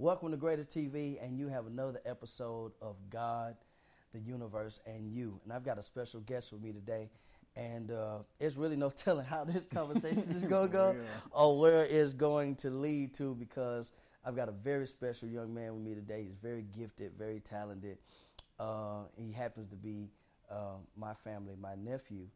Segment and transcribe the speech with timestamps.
[0.00, 3.54] Welcome to Greatest TV, and you have another episode of God,
[4.14, 5.38] the Universe, and You.
[5.44, 7.10] And I've got a special guest with me today,
[7.54, 11.02] and uh, it's really no telling how this conversation is going to go Yeah.
[11.32, 13.92] or where it's going to lead to because
[14.24, 16.22] I've got a very special young man with me today.
[16.26, 17.98] He's very gifted, very talented.
[18.58, 20.08] Uh, he happens to be
[20.50, 22.26] uh, my family, my nephew,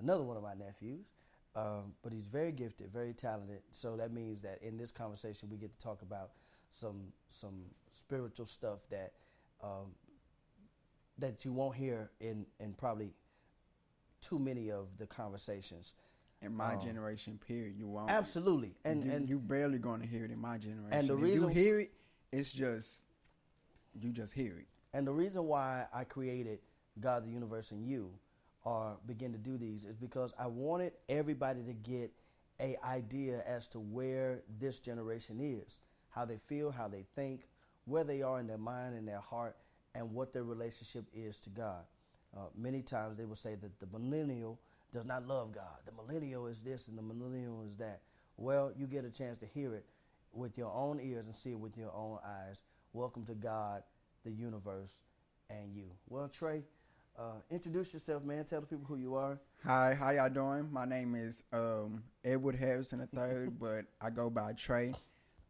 [0.00, 1.06] another one of my nephews.
[1.54, 3.60] Um, but he's very gifted, very talented.
[3.70, 6.30] So that means that in this conversation, we get to talk about
[6.72, 9.12] some some spiritual stuff that
[9.62, 9.94] um,
[11.18, 13.12] that you won't hear in in probably
[14.20, 15.94] too many of the conversations.
[16.40, 18.10] In my Um, generation, period, you won't.
[18.10, 20.92] Absolutely, and you, and you barely gonna hear it in my generation.
[20.98, 21.92] And the if reason- you hear it,
[22.32, 23.04] it's just
[23.94, 24.66] you just hear it.
[24.92, 26.58] And the reason why I created
[26.98, 28.18] God, the Universe, and You,
[28.64, 32.12] are begin to do these, is because I wanted everybody to get
[32.58, 35.80] a idea as to where this generation is,
[36.14, 37.48] how they feel, how they think,
[37.86, 39.56] where they are in their mind and their heart,
[39.94, 41.82] and what their relationship is to God.
[42.36, 44.58] Uh, many times they will say that the millennial
[44.92, 45.78] does not love God.
[45.84, 48.00] The millennial is this and the millennial is that.
[48.36, 49.84] Well, you get a chance to hear it
[50.32, 52.62] with your own ears and see it with your own eyes.
[52.94, 53.82] Welcome to God,
[54.24, 54.92] the universe,
[55.50, 55.84] and you.
[56.08, 56.62] Well, Trey,
[57.18, 58.44] uh, introduce yourself, man.
[58.44, 59.38] Tell the people who you are.
[59.64, 60.68] Hi, how y'all doing?
[60.72, 64.94] My name is um, Edward Harrison III, but I go by Trey.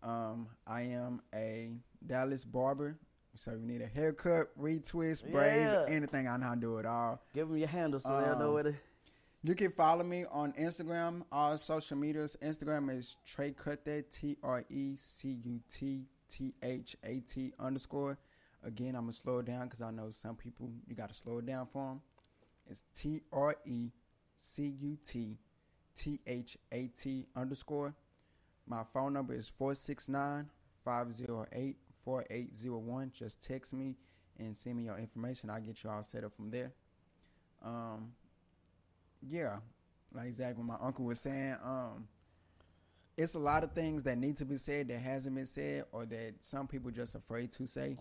[0.03, 1.71] Um, I am a
[2.07, 2.99] Dallas barber,
[3.37, 5.85] so if you need a haircut, retwist, braids, Yeah.
[5.89, 7.23] anything, I know how to do it all.
[7.33, 8.75] Give them your handle so they'll know Um, where to.
[9.45, 12.37] You can follow me on Instagram, all social medias.
[12.43, 18.19] Instagram is Trey Cuthat, T R E C U T T H A T underscore.
[18.65, 21.39] Again, I'm gonna slow it down because I know some people you got to slow
[21.39, 22.03] it down for them.
[22.69, 23.91] It's T R E
[24.37, 25.37] C U T
[25.97, 27.95] T H A T underscore.
[28.67, 30.49] My phone number is 469
[30.85, 33.13] 508 4801.
[33.15, 33.97] Just text me
[34.39, 35.51] and send me your information.
[35.51, 36.73] I'll get you all set up from there.
[37.65, 38.13] Um,
[39.21, 39.57] yeah,
[40.13, 41.57] like exactly what my uncle was saying.
[41.63, 42.09] Um,
[43.17, 46.07] it's a lot of things that need to be said that hasn't been said, or
[46.07, 47.97] that some people just afraid to say.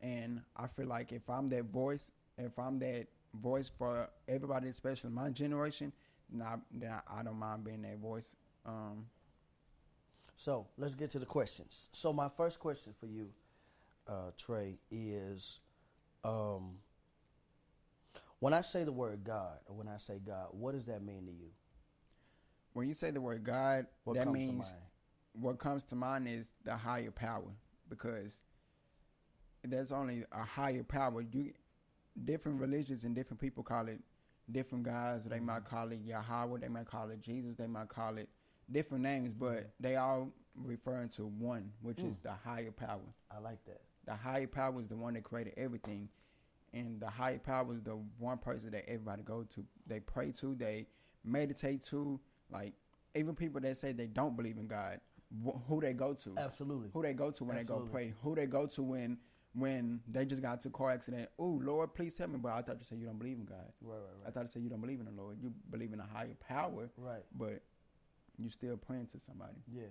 [0.00, 5.10] And I feel like if I'm that voice, if I'm that voice for everybody, especially
[5.10, 5.92] my generation,
[6.30, 8.34] then I, then I, I don't mind being that voice.
[8.66, 9.06] Um,
[10.36, 11.88] So let's get to the questions.
[11.92, 13.30] So my first question for you,
[14.08, 15.60] uh, Trey, is
[16.24, 16.78] um,
[18.40, 21.26] when I say the word God, or when I say God, what does that mean
[21.26, 21.50] to you?
[22.72, 24.82] when you say the word God, What that comes to means mind?
[25.40, 27.54] what comes to mind is the higher power
[27.88, 28.40] because
[29.62, 31.22] there's only a higher power.
[31.22, 31.52] You
[32.24, 34.00] different religions and different people call it
[34.50, 35.24] different gods.
[35.24, 35.46] They Mm-hmm.
[35.46, 36.58] might call it Yahweh.
[36.60, 37.54] They might call it Jesus.
[37.56, 38.28] They might call it
[38.70, 42.22] different names, but they all referring to one, which is Mm.
[42.22, 43.02] the higher power.
[43.30, 43.80] I like that.
[44.04, 46.08] The higher power is the one that created everything,
[46.72, 49.64] and the higher power is the one person that everybody go to.
[49.86, 50.54] They pray to.
[50.54, 50.86] They
[51.24, 52.20] meditate to.
[52.50, 52.74] Like
[53.14, 55.00] even people that say they don't believe in God,
[55.44, 56.34] wh- who they go to?
[56.36, 56.90] Absolutely.
[56.92, 57.84] Who they go to when Absolutely.
[57.84, 58.14] they go pray?
[58.22, 59.18] Who they go to when
[59.56, 61.28] when they just got into a car accident?
[61.38, 62.38] Oh Lord, please help me!
[62.38, 63.72] But I thought you said you don't believe in God.
[63.80, 64.28] Right, right, right.
[64.28, 65.38] I thought you said you don't believe in the Lord.
[65.40, 66.90] You believe in a higher power.
[66.98, 67.24] Right.
[67.36, 67.62] But
[68.38, 69.54] you still praying to somebody.
[69.72, 69.82] Yeah,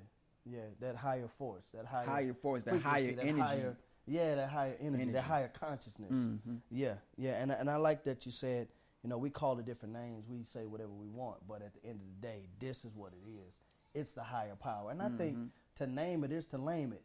[0.46, 3.42] yeah, that higher force, that higher Higher force, that higher that energy.
[3.42, 5.12] higher- yeah, that higher energy, Energy.
[5.14, 6.12] that higher consciousness.
[6.12, 6.60] Mhm.
[6.70, 8.68] Yeah, yeah, and and I like that you said,
[9.02, 11.86] you know, we call it different names, we say whatever we want, but at the
[11.86, 13.54] end of the day, this is what it is.
[13.94, 15.18] It's the higher power, and I Mm-hmm.
[15.18, 15.38] think
[15.76, 17.04] to name it is to lame it.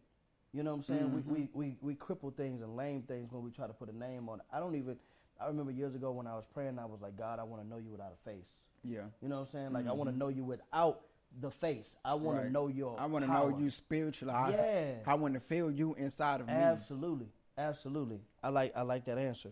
[0.53, 1.11] You know what I'm saying?
[1.11, 1.33] Mm-hmm.
[1.35, 3.97] We, we we we cripple things and lame things when we try to put a
[3.97, 4.47] name on it.
[4.53, 4.99] I don't even.
[5.41, 7.69] I remember years ago when I was praying, I was like, God, I want to
[7.69, 8.49] know you without a face.
[8.83, 9.03] Yeah.
[9.23, 9.73] You know what I'm saying?
[9.73, 11.03] Like I want to know you without
[11.41, 11.97] the face.
[12.05, 12.53] I want to Mm-hmm.
[12.53, 12.99] Know your.
[12.99, 14.33] I want to know you spiritually.
[14.35, 14.95] I, Yeah.
[15.07, 16.53] I want to feel you inside of me.
[16.55, 18.21] Absolutely, absolutely.
[18.43, 19.51] I like I like that answer.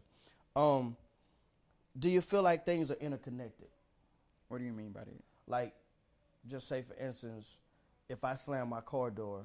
[0.54, 0.96] Um,
[1.98, 3.68] do you feel like things are interconnected?
[4.48, 5.22] What do you mean by that?
[5.46, 5.74] Like,
[6.46, 7.58] just say for instance,
[8.08, 9.44] if I slam my car door,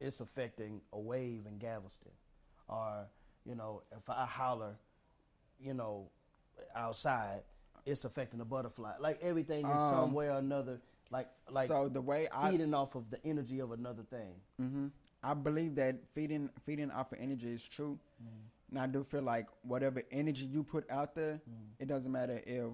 [0.00, 2.12] it's affecting a wave in Galveston,
[2.68, 3.06] or
[3.44, 4.74] you know, if I holler,
[5.60, 6.08] you know,
[6.74, 7.42] outside,
[7.86, 8.92] it's affecting a butterfly.
[9.00, 10.80] Like everything is Um, some way or another.
[11.12, 14.34] Like like so the way I feeding off of the energy of another thing.
[14.58, 14.86] hmm
[15.22, 17.98] I believe that feeding feeding off of energy is true.
[18.70, 21.40] And I do feel like whatever energy you put out there,
[21.78, 22.72] it doesn't matter if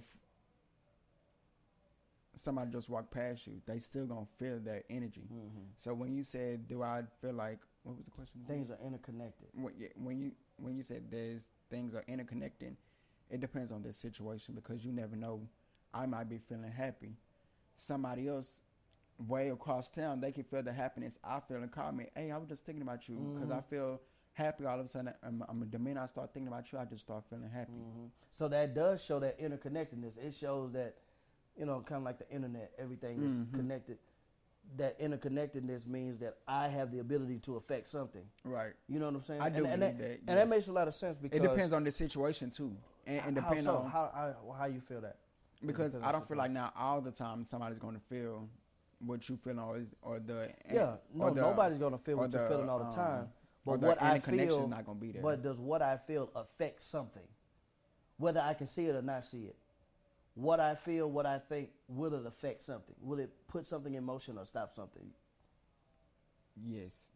[2.36, 5.26] somebody just walked past you, they still gonna feel that energy.
[5.30, 5.66] Mhm.
[5.76, 8.44] So when you said, "Do I feel like?" What was the question?
[8.46, 9.48] Things are interconnected.
[9.54, 12.76] when, yeah, when you when you said there's things are interconnected,
[13.30, 15.48] it depends on the situation because you never know.
[15.92, 17.16] I might be feeling happy,
[17.80, 18.60] somebody else
[19.26, 22.06] way across town, they can feel the happiness I feel and call me.
[22.14, 23.58] Hey, I was just thinking about you because Mm-hmm.
[23.58, 24.00] I feel
[24.34, 24.64] happy.
[24.64, 27.02] All of a sudden, I'm, I'm, the minute I start thinking about you, I just
[27.02, 27.72] start feeling happy.
[27.72, 28.10] Mhm.
[28.30, 30.18] So that does show that interconnectedness.
[30.18, 30.96] It shows that,
[31.56, 33.54] you know, kind of like the internet, everything is Mhm.
[33.54, 33.98] connected.
[34.76, 38.28] That interconnectedness means that I have the ability to affect something.
[38.44, 38.74] Right.
[38.86, 39.40] You know what I'm saying?
[39.40, 41.42] I do and, and that, that, and that makes a lot of sense because It
[41.42, 42.76] depends on the situation too,
[43.06, 43.76] and, and how depend so?
[43.78, 45.16] on how, how how you feel that
[45.64, 48.48] because depends I don't feel like now all the time somebody's going to feel
[49.00, 52.32] what you feeling or or the Yeah, no, or the- nobody's gonna feel or what
[52.32, 53.28] you're feeling all the um, time.
[53.64, 55.22] But the what I feel, not gonna be there.
[55.22, 57.26] but does what I feel affect something,
[58.16, 59.56] whether I can see it or not see it?
[60.34, 62.94] What I feel, what I think, will it affect something?
[63.00, 65.10] Will it put something in motion or stop something?
[66.56, 67.08] Yes.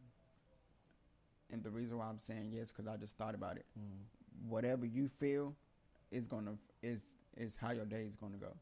[1.51, 3.67] And the reason why I'm saying yes, because I just thought about it.
[3.79, 4.49] Mm.
[4.49, 5.55] Whatever you feel
[6.11, 8.55] is gonna is is how your day is gonna go.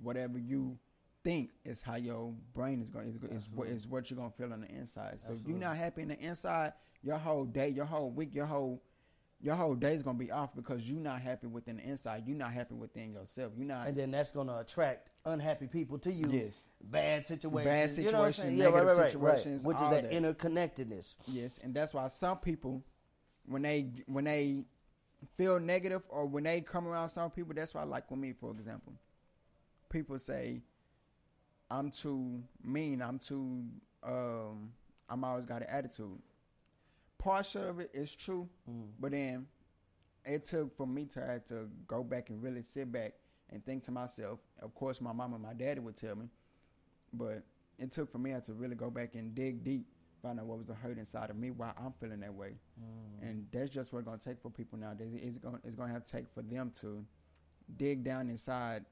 [0.00, 0.78] Whatever you
[1.24, 4.60] think is how your brain is going is, is what what you're gonna feel on
[4.60, 5.20] the inside.
[5.20, 6.72] So if you're not happy in the inside,
[7.02, 8.82] your whole day, your whole week, your whole
[9.40, 12.24] your whole day is gonna be off because you're not happy within the inside.
[12.26, 13.52] You're not happy within yourself.
[13.56, 16.28] You're not And then that's gonna attract unhappy people to you.
[16.30, 16.68] Yes.
[16.82, 17.96] Bad situations.
[17.96, 19.68] Bad you know situations, yeah, right, right, situations, right.
[19.68, 20.12] Which is that, that.
[20.12, 21.14] interconnectedness.
[21.28, 22.82] Yes, and that's why some people,
[23.46, 24.64] when they when they
[25.36, 28.32] feel negative or when they come around some people, that's why I like with me,
[28.32, 28.92] for example,
[29.90, 30.62] people say,
[31.70, 33.02] "I'm too mean.
[33.02, 33.64] I'm too.
[34.02, 34.72] Um,
[35.08, 36.20] I'm always got an attitude."
[37.18, 38.48] Partial of it is true,
[39.00, 39.46] but then
[40.24, 43.14] it took for me to have to go back and really sit back
[43.50, 44.38] and think to myself.
[44.60, 46.28] Of course, my mom and my daddy would tell me,
[47.12, 47.42] but
[47.78, 49.86] it took for me to really go back and dig deep,
[50.22, 53.22] find out what was the hurt inside of me, why I'm feeling that way, mm.
[53.22, 55.12] and that's just what it's gonna take for people nowadays.
[55.14, 57.04] It's gonna it's gonna have to take for them to
[57.76, 58.84] dig down inside,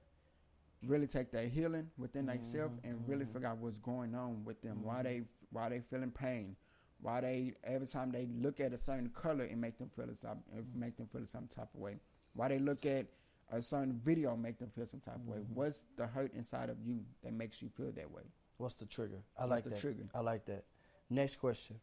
[0.84, 3.32] really take that healing within mm-hmm, themselves, and really mm-hmm.
[3.32, 5.04] figure out what's going on with them, why mm-hmm.
[5.04, 6.56] they why they feeling pain,
[7.00, 10.14] why they every time they look at a certain color it make them feel a
[10.14, 10.38] some
[10.74, 11.96] make them feel some type of way,
[12.34, 13.06] why they look at
[13.52, 15.38] a certain video make them feel some type of way.
[15.54, 18.22] What's the hurt inside of you that makes you feel that way?
[18.58, 19.22] What's the trigger?
[19.38, 19.80] I What's like the that.
[19.80, 20.04] trigger?
[20.14, 20.64] I like that.
[21.08, 21.76] Next question.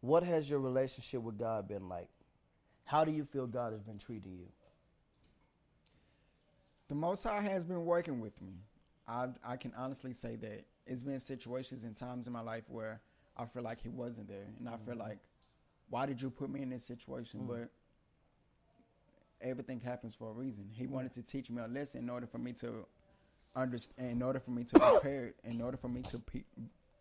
[0.00, 2.08] What has your relationship with God been like?
[2.84, 4.46] How do you feel God has been treating you?
[6.88, 8.54] The Most High has been working with me.
[9.06, 13.00] I I can honestly say that it's been situations and times in my life where
[13.36, 15.02] I feel like He wasn't there, and I feel mm-hmm.
[15.02, 15.18] like,
[15.88, 17.40] why did you put me in this situation?
[17.40, 17.48] Mm.
[17.48, 17.70] But
[19.40, 20.68] everything happens for a reason.
[20.72, 22.86] He wanted to teach me a lesson in order for me to
[23.54, 26.44] understand, in order for me to prepare, in order for me to pe-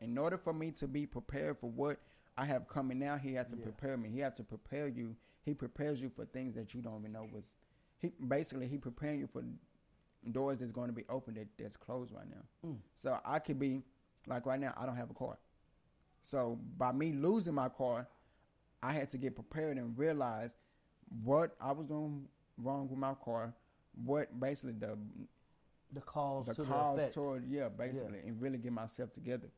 [0.02, 2.00] in order for me to be prepared for what
[2.38, 3.18] I have coming now.
[3.18, 3.64] He had to Yeah.
[3.64, 4.10] prepare me.
[4.10, 5.16] He had to prepare you.
[5.44, 7.54] He prepares you for things that you don't even know was.
[7.98, 9.44] He basically he preparing you for
[10.32, 12.70] doors that's going to be open that, that's closed right now.
[12.70, 12.78] Mm.
[12.96, 13.84] So I could be
[14.28, 15.38] like right now, I don't have a car.
[16.22, 18.08] So by me losing my car,
[18.82, 20.56] I had to get prepared and realize
[21.24, 23.54] what I was doing wrong with my car,
[24.06, 24.98] what basically the
[25.92, 27.14] The cause the to the cause effect.
[27.16, 29.50] toward yeah, basically, and really get myself together.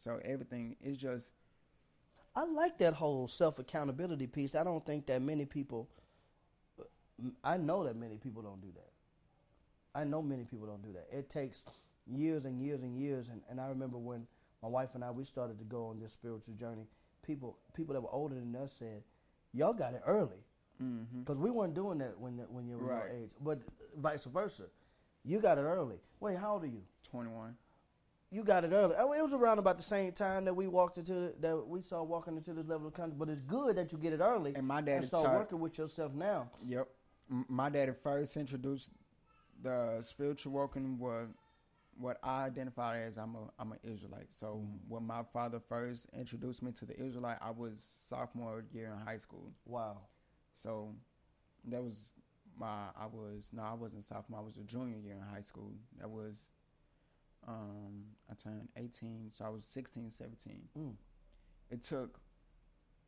[0.00, 1.30] So everything is just
[2.34, 4.54] I like that whole self accountability piece.
[4.54, 5.88] I don't think that many people.
[7.44, 8.90] I know that many people don't do that.
[9.94, 11.06] I know many people don't do that.
[11.12, 11.64] It takes
[12.06, 13.28] years and years and years.
[13.28, 14.26] And, and I remember when
[14.62, 16.86] my wife and I we started to go on this spiritual journey.
[17.22, 19.02] People people that were older than us said,
[19.52, 20.42] "Y'all got it early,"
[20.82, 21.20] mm-hmm.
[21.20, 23.04] because we weren't doing that when when you were Right.
[23.12, 23.30] your age.
[23.38, 23.58] But
[23.98, 24.64] vice versa,
[25.24, 25.96] you got it early.
[26.20, 26.82] Wait, how old are you?
[27.02, 27.56] twenty one.
[28.32, 28.94] You got it early.
[28.96, 31.82] Oh, It was around about the same time that we walked into the, that we
[31.82, 33.16] saw walking into this level of country.
[33.18, 35.76] But it's good that you get it early And my and daddy start working with
[35.78, 36.48] yourself now.
[36.64, 36.88] Yep.
[37.48, 38.90] My daddy first introduced
[39.62, 41.28] the spiritual walking was
[41.98, 44.28] what I identify as I'm a I'm an Israelite.
[44.30, 44.76] So mm-hmm.
[44.88, 49.18] when my father first introduced me to the Israelite, I was sophomore year in high
[49.18, 49.52] school.
[49.66, 49.98] Wow.
[50.54, 50.94] So
[51.66, 52.12] that was
[52.58, 54.40] my I was no I wasn't sophomore.
[54.40, 55.72] I was a junior year in high school.
[55.98, 56.46] That was
[57.46, 60.60] um I turned 18, so I was 16, 17.
[60.78, 60.92] Mm.
[61.70, 62.20] It took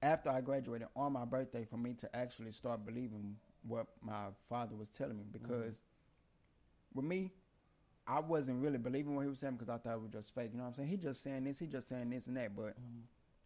[0.03, 3.37] after I graduated on my birthday for me to actually start believing
[3.67, 5.83] what my father was telling me because
[6.95, 7.31] with me
[8.07, 10.51] I wasn't really believing what he was saying because I thought it was just fake.
[10.53, 10.89] You know what I'm saying?
[10.89, 12.57] He just saying this, he just saying this and that.
[12.57, 12.75] But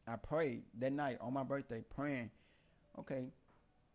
[0.08, 2.30] I prayed that night on my birthday, praying,
[2.98, 3.26] okay,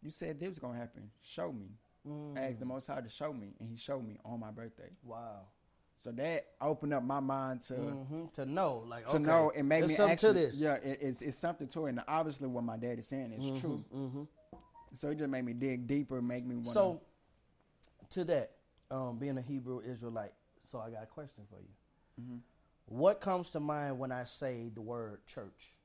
[0.04, 1.10] you said this was gonna happen.
[1.22, 1.70] Show me.
[2.08, 2.38] Mm.
[2.38, 4.90] I asked the Most High to show me, and He showed me on my birthday.
[5.04, 5.46] Wow.
[6.02, 9.70] So that opened up my mind to hmm To know, like, to okay, know and
[9.70, 10.34] make me something actually.
[10.34, 10.56] to this.
[10.56, 11.90] Yeah, it, it's it's something to it.
[11.90, 13.86] And obviously, what my daddy's saying is true.
[13.92, 14.24] hmm
[14.96, 16.72] So it just made me dig deeper, make me Wanna...
[16.72, 17.02] So,
[18.10, 18.54] to that,
[18.90, 20.34] um, being a Hebrew Israelite,
[20.72, 22.24] so I got a question for you.
[22.24, 22.40] Mhm.
[22.88, 25.76] what comes to mind when I say the word church?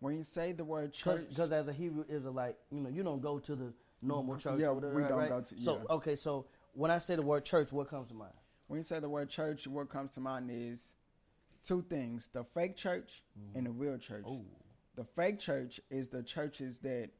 [0.00, 3.22] When you say the word church, Because as a Hebrew Israelite, you know, you don't
[3.22, 3.72] go to the
[4.02, 4.60] normal church.
[4.60, 5.28] Yeah, whatever, we don't right?
[5.30, 8.34] go to- So okay, so when I say the word church, what comes to mind?
[8.66, 10.94] When you say the word church, what comes to mind is
[11.66, 13.22] two things: the fake church
[13.54, 14.24] and the real church.
[14.26, 14.44] Oh.
[14.96, 17.10] The fake church is the churches that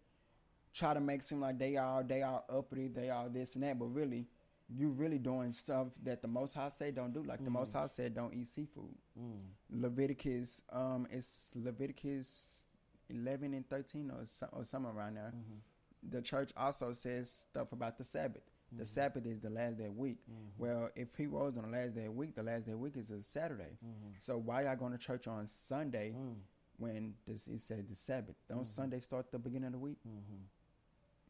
[0.73, 3.79] try to make seem like they are they are uppity, they are this and that,
[3.79, 4.27] but really,
[4.69, 7.23] you really doing stuff that the Most High say don't do.
[7.23, 7.81] Like the Most mm.
[7.81, 8.95] High said, don't eat seafood.
[9.21, 9.41] Mm.
[9.71, 12.67] Leviticus, um, it's Leviticus
[13.11, 15.33] eleven and thirteen or so, or somewhere around there.
[15.35, 16.11] Mm-hmm.
[16.11, 18.43] The church also says stuff about the Sabbath.
[18.79, 20.19] The Sabbath is the last day of the week.
[20.31, 20.63] Mm-hmm.
[20.63, 22.79] Well, if he rose on the last day of the week, the last day of
[22.79, 23.79] the week is a Saturday.
[23.85, 24.11] Mm-hmm.
[24.19, 26.35] So why y'all going to church on Sunday mm.
[26.79, 28.37] when this it said the Sabbath?
[28.49, 28.67] Don't mm-hmm.
[28.67, 29.99] Sunday start the beginning of the week?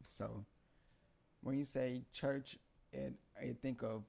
[0.06, 0.44] So
[1.42, 2.58] when you say church,
[2.92, 4.02] it I think of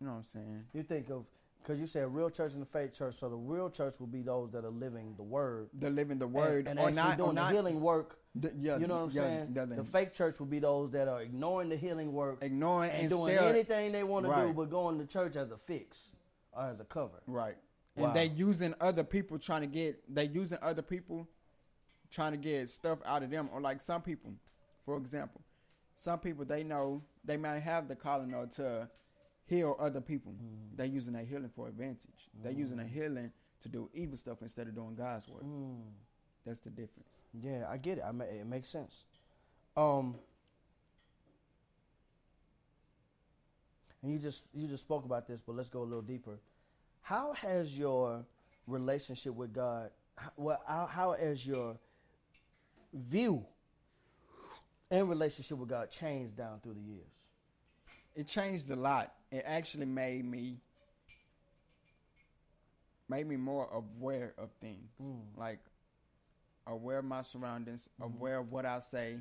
[0.00, 0.64] you know what I'm saying.
[0.72, 1.24] You think of
[1.62, 3.14] because you said a real church and the fake church.
[3.14, 6.26] So the real church will be those that are living the word, The living the
[6.26, 8.18] word and, or actually not doing or the not healing work.
[8.34, 9.54] The- yeah, you know what I'm yeah, saying?
[9.54, 13.00] the- The fake church will be those that are ignoring the healing work ignoring and
[13.02, 16.10] and doing still anything they want to do, but going to church as a fix
[16.52, 17.22] or as a cover.
[17.26, 17.56] Right.
[17.96, 18.06] Wow.
[18.06, 21.28] And they using other people trying to get they using other people
[22.10, 23.48] trying to get stuff out of them.
[23.52, 24.32] Or like some people,
[24.84, 25.42] for example,
[25.96, 28.88] some people they know they might have the calling or to
[29.44, 30.32] heal other people.
[30.32, 30.76] Mm-hmm.
[30.76, 32.30] They're using that healing for advantage.
[32.42, 35.44] They're using that healing to do evil stuff instead of doing God's work.
[35.44, 35.82] Mm.
[36.44, 37.08] That's the difference.
[37.40, 38.04] Yeah, I get it.
[38.06, 39.04] I ma- it makes sense.
[39.76, 40.16] Um,
[44.02, 46.38] and you just you just spoke about this, but let's go a little deeper.
[47.02, 48.24] How has your
[48.66, 49.90] relationship with God?
[50.20, 51.76] h- Well, how, how has your
[52.92, 53.44] view
[54.90, 57.06] and relationship with God changed down through the years?
[58.14, 59.12] It changed a lot.
[59.30, 60.58] It actually made me
[63.08, 64.90] made me more aware of things.
[65.36, 65.58] Like
[66.66, 69.16] aware of my surroundings, aware of what I say,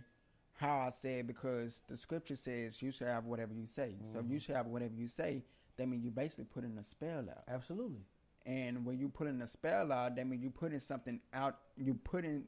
[0.53, 3.95] how I say it, because the scripture says you should have whatever you say.
[4.03, 5.43] So if you should have whatever you say,
[5.77, 7.43] that means you basically putting a spell out.
[7.47, 8.01] Absolutely.
[8.45, 11.57] And when you putting a spell out, that means you putting something out.
[11.77, 12.43] You putting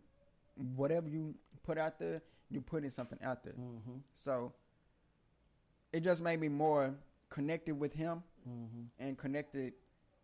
[0.76, 3.54] whatever you put out there, you putting something out there.
[3.54, 3.98] Mm-hmm.
[4.14, 4.54] So
[5.92, 6.94] it just made me more
[7.30, 8.82] connected with him Mm-hmm.
[9.00, 9.72] and connected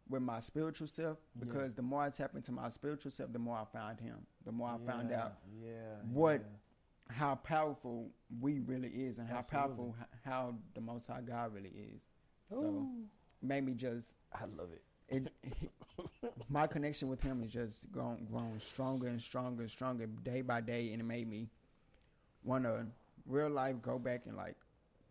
[0.09, 3.57] with my spiritual self because the more I tap into my spiritual self, the more
[3.57, 4.25] I found him.
[4.45, 5.69] The more I found out yeah,
[6.11, 7.15] what yeah.
[7.15, 8.09] how powerful
[8.41, 12.01] we really is and how powerful how the Most High God really is.
[12.49, 12.89] So Ooh.
[13.41, 14.83] made me just I love it.
[15.09, 15.31] it,
[16.49, 20.61] my connection with him is just grown grown stronger and stronger and stronger day by
[20.61, 21.49] day, and it made me
[22.43, 22.85] want to
[23.27, 24.55] real life go back and like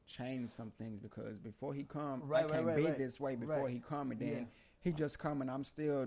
[0.06, 2.98] change some things because before he come, Right, I can't right, be right.
[2.98, 4.44] this way before he come, and then Yeah.
[4.80, 6.06] He just come and I'm still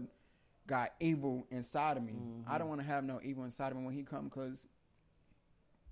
[0.67, 2.13] got evil inside of me.
[2.13, 2.51] Mm-hmm.
[2.51, 4.65] I don't want to have no evil inside of me when he come because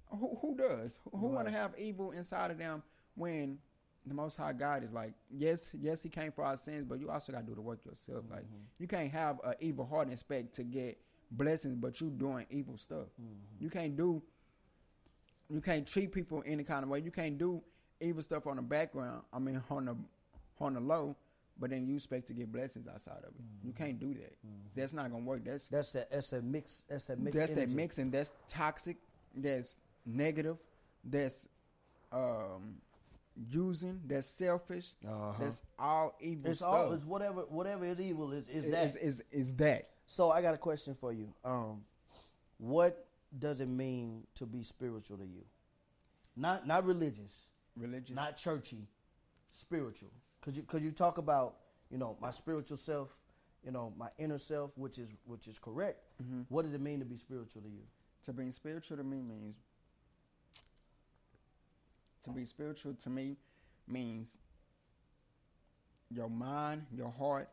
[0.09, 0.99] who, who does?
[1.11, 2.81] Who, want to have evil inside of them
[3.15, 3.59] when
[4.05, 7.09] the Most High God is like, yes, yes, He came for our sins, but you
[7.09, 8.23] also got to do the work yourself.
[8.29, 8.63] Like, Mm-hmm.
[8.79, 10.97] you can't have an evil heart and expect to get
[11.31, 13.07] blessings, but you doing evil stuff.
[13.21, 13.63] Mm-hmm.
[13.63, 14.21] You can't do,
[15.49, 16.99] you can't treat people any kind of way.
[17.01, 17.61] You can't do
[18.01, 19.21] evil stuff on the background.
[19.31, 19.95] I mean, on the
[20.59, 21.15] on the low,
[21.59, 23.41] but then you expect to get blessings outside of it.
[23.63, 23.83] You Mm-hmm.
[23.83, 24.33] can't do that.
[24.75, 25.43] That's not gonna work.
[25.43, 26.09] That's That's that.
[26.11, 26.83] That's a mix.
[26.89, 27.35] That's that mix.
[27.35, 27.75] that's that energy.
[27.75, 28.11] mixing.
[28.11, 28.97] That's toxic.
[29.35, 30.57] That's negative.
[31.03, 31.47] That's
[32.11, 32.75] um
[33.51, 34.01] using.
[34.05, 34.93] That's selfish.
[35.07, 35.33] Uh-huh.
[35.39, 36.73] That's all evil It's stuff.
[36.73, 36.93] all.
[36.93, 37.41] It's whatever.
[37.41, 38.85] Whatever is evil is is Is- that.
[38.85, 41.33] is, is is that So I got a question for you.
[41.43, 41.83] Um,
[42.57, 43.05] what
[43.37, 45.43] does it mean to be spiritual to you?
[46.35, 47.33] Not not religious,
[47.77, 48.15] religious?
[48.15, 48.87] not churchy,
[49.53, 50.11] spiritual.
[50.41, 51.55] Cause you cause you talk about
[51.91, 53.09] you know my spiritual self,
[53.63, 55.99] you know my inner self, which is which is correct.
[56.23, 56.41] Mm-hmm.
[56.49, 57.83] What does it mean to be spiritual to you?
[58.25, 59.55] to be spiritual to me means
[62.25, 63.37] to be spiritual to me
[63.87, 64.37] means
[66.11, 67.47] your mind, your heart,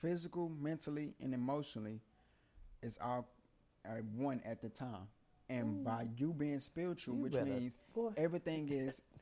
[0.00, 1.98] physical, mentally, and emotionally
[2.82, 3.26] is all
[3.84, 5.08] at one at the time.
[5.48, 8.12] And by you being spiritual, You which better- means boy.
[8.16, 9.02] everything is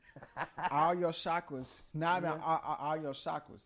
[0.71, 3.61] all your chakras, not even all, all, all your chakras.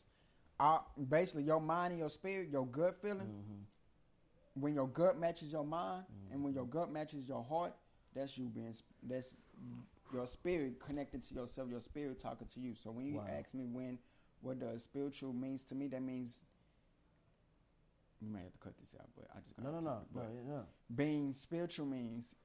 [0.59, 4.61] All, basically, your mind and your spirit, your gut feeling, Mm-hmm.
[4.61, 7.73] when your gut matches your mind and when your gut matches your heart,
[8.15, 9.35] that's you being that's
[10.13, 12.75] your spirit connected to yourself, your spirit talking to you.
[12.75, 13.25] So when you Wow.
[13.39, 13.97] ask me when
[14.41, 16.43] what does spiritual means to me, that means
[18.21, 20.31] you may have to cut this out, but I just No, no, no, no, But
[20.47, 20.63] no.
[20.95, 22.35] being spiritual means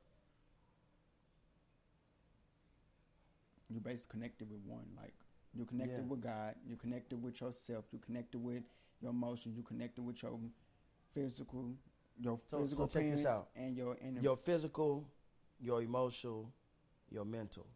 [3.68, 4.86] you basically connected with one.
[4.96, 5.14] Like
[5.54, 6.06] you're connected Yeah.
[6.06, 8.64] with God, you're connected with yourself, you're connected with
[9.00, 9.54] your emotions.
[9.56, 10.38] you're connected with your
[11.14, 11.76] physical,
[12.18, 13.50] your So- physical so check this parents out.
[13.54, 14.20] and your inner.
[14.20, 15.06] Your physical,
[15.60, 16.52] your emotional,
[17.10, 17.66] your mental.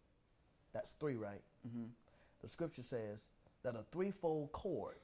[0.72, 1.42] That's three, right?
[1.62, 1.86] hmm
[2.40, 3.20] The scripture says
[3.62, 4.98] that a threefold cord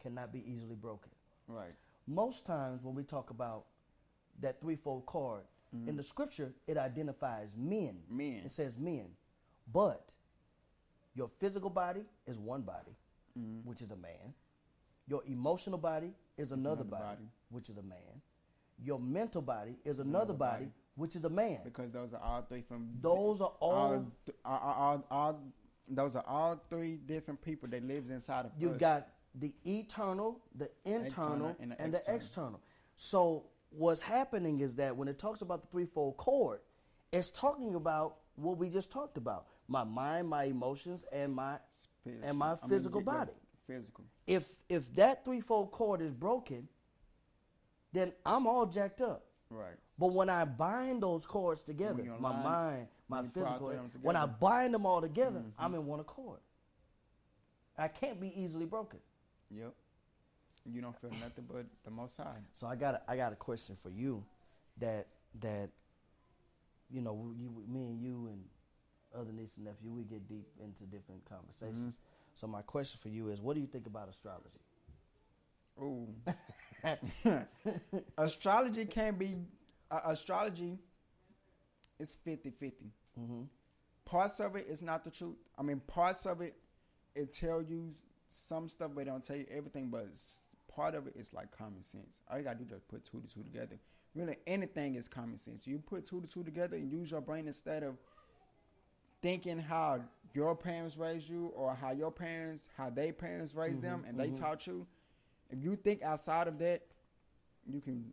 [0.00, 1.12] cannot be easily broken.
[1.46, 1.74] Right.
[2.06, 3.66] Most times when we talk about
[4.40, 7.98] that threefold cord, in the scripture, it identifies men.
[8.10, 8.42] Men.
[8.44, 9.06] It says men.
[9.72, 10.04] But
[11.14, 12.94] your physical body is one body,
[13.38, 13.68] mm-hmm.
[13.68, 14.34] which is a man.
[15.08, 17.28] Your emotional body is another, another body, body.
[17.50, 17.98] which is a man.
[18.84, 20.70] Your mental body is another, another body, body.
[20.96, 21.58] which is a man.
[21.64, 22.88] Because those are all three from.
[23.00, 24.06] Those are all
[24.44, 25.40] all, all, all, all,
[25.88, 28.78] those are all three different people that lives inside of You've us.
[28.78, 32.16] got the eternal, the internal, External, and and the the, external.
[32.16, 32.60] external.
[32.96, 33.44] So
[33.76, 36.60] what's happening is that when it talks about the threefold cord,
[37.12, 42.28] it's talking about what we just talked about: my mind, my emotions, and my Spiritual.
[42.28, 43.32] and my I mean, physical body.
[43.66, 44.04] Physical.
[44.26, 46.68] If if that threefold cord is broken,
[47.92, 49.24] then I'm all jacked up.
[49.50, 49.76] Right.
[49.98, 54.24] But when I bind those cords together, my mind, my physical, when I.
[54.24, 54.40] Mm-hmm.
[54.40, 56.40] bind them all together, I'm in one accord.
[57.78, 58.98] I can't be easily broken.
[59.50, 59.74] Yep.
[60.70, 62.38] You don't feel nothing but the Most High.
[62.58, 64.24] So I got a, I got a question for you,
[64.78, 65.06] that
[65.40, 65.70] that,
[66.90, 68.44] you know, you, me and you and
[69.18, 71.94] other niece and nephew, we get deep into different conversations.
[72.34, 74.48] So my question for you is, what do you think about astrology?
[75.80, 76.08] Ooh.
[78.18, 79.36] astrology can be
[79.90, 80.78] uh, astrology
[81.98, 82.72] is 50-50.
[83.20, 83.42] Mm-hmm.
[84.04, 85.36] Parts of it is not the truth.
[85.58, 86.54] I mean, parts of it
[87.14, 87.94] it tell you
[88.30, 89.88] some stuff, but it don't tell you everything.
[89.88, 90.06] But
[90.74, 92.20] part of it is like common sense.
[92.30, 93.76] All you gotta do is just put two to two together.
[94.14, 95.66] Really, anything is common sense.
[95.66, 97.96] You put two to two together and use your brain instead of
[99.22, 100.00] thinking how
[100.34, 104.18] your parents raised you or how your parents, how they parents raised mm-hmm, them, and
[104.18, 104.42] they mm-hmm.
[104.42, 104.86] taught you.
[105.50, 106.82] If you think outside of that,
[107.66, 108.12] you can.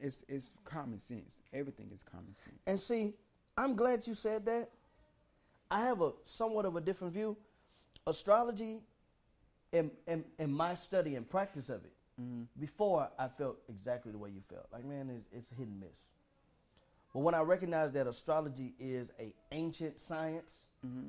[0.00, 1.38] It's it's common sense.
[1.52, 2.58] Everything is common sense.
[2.66, 3.12] And see,
[3.56, 4.70] I'm glad you said that.
[5.70, 7.36] I have a somewhat of a different view.
[8.06, 8.80] Astrology,
[9.72, 12.42] in, in, in my study and practice of it, mm-hmm.
[12.60, 14.66] before I felt exactly the way you felt.
[14.72, 15.88] Like, man, it's, it's hit and miss.
[17.12, 21.08] But when I recognized that astrology is a ancient science, mm-hmm.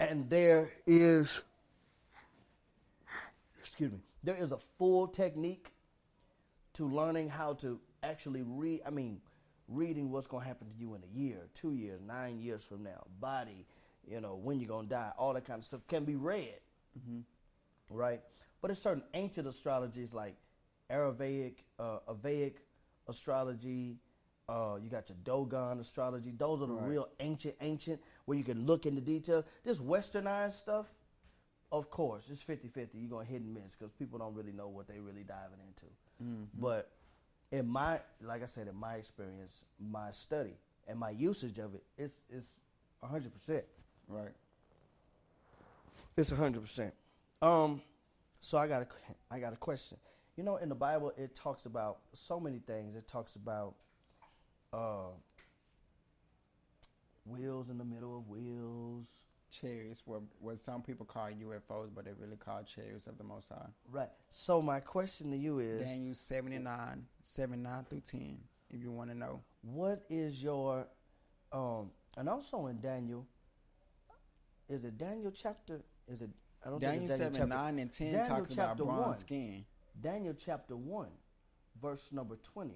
[0.00, 1.40] and there is,
[3.60, 5.72] excuse me, there is a full technique
[6.74, 8.80] to learning how to actually read.
[8.86, 9.20] I mean,
[9.68, 12.82] reading what's going to happen to you in a year, two years, nine years from
[12.82, 13.66] now, body,
[14.08, 16.58] you know, when you're going to die, all that kind of stuff can be read,
[16.98, 17.20] mm-hmm.
[17.90, 18.20] Right?
[18.60, 20.34] But it's certain ancient astrologies like
[20.90, 22.56] Aravaic, uh, Avaic
[23.08, 23.98] astrology.
[24.48, 26.30] Uh, you got your Dogon astrology.
[26.36, 26.88] Those are the Right.
[26.88, 29.44] real ancient, ancient, where you can look into detail.
[29.64, 30.86] This westernized stuff,
[31.72, 32.98] of course, it's 50 50.
[32.98, 35.58] You're going to hit and miss because people don't really know what they're really diving
[35.66, 35.86] into.
[36.60, 36.90] But
[37.50, 41.82] in my, like I said, in my experience, my study and my usage of it,
[41.96, 42.52] it's, it's
[43.02, 43.62] 100%.
[44.08, 44.28] Right.
[46.16, 46.92] It's 100%.
[47.44, 47.82] Um,
[48.40, 48.86] so I got a,
[49.30, 49.98] I got a question.
[50.36, 52.96] You know, in the Bible, it talks about so many things.
[52.96, 53.74] It talks about
[54.72, 55.12] uh,
[57.26, 59.06] wheels in the middle of wheels.
[59.50, 63.50] Chariots, what what some people call UFOs, but they really call chariots of the Most
[63.50, 63.68] High.
[63.88, 64.08] Right.
[64.28, 68.38] So my question to you is, Daniel 79, 79 through 10,
[68.70, 69.42] if you want to know.
[69.62, 70.88] what is your,
[71.52, 73.28] um, and also in Daniel,
[74.68, 75.82] is it Daniel chapter?
[76.08, 76.30] Is it?
[76.64, 77.46] I don't Daniel think it's 7, chapter.
[77.48, 79.14] 9, and 10 Daniel talks about bronze one.
[79.14, 79.64] skin.
[80.00, 81.08] Daniel chapter 1,
[81.80, 82.74] verse number 20.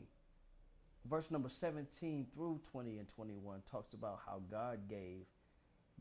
[1.09, 5.22] Verse number 17 through 20 and 21 talks about how God gave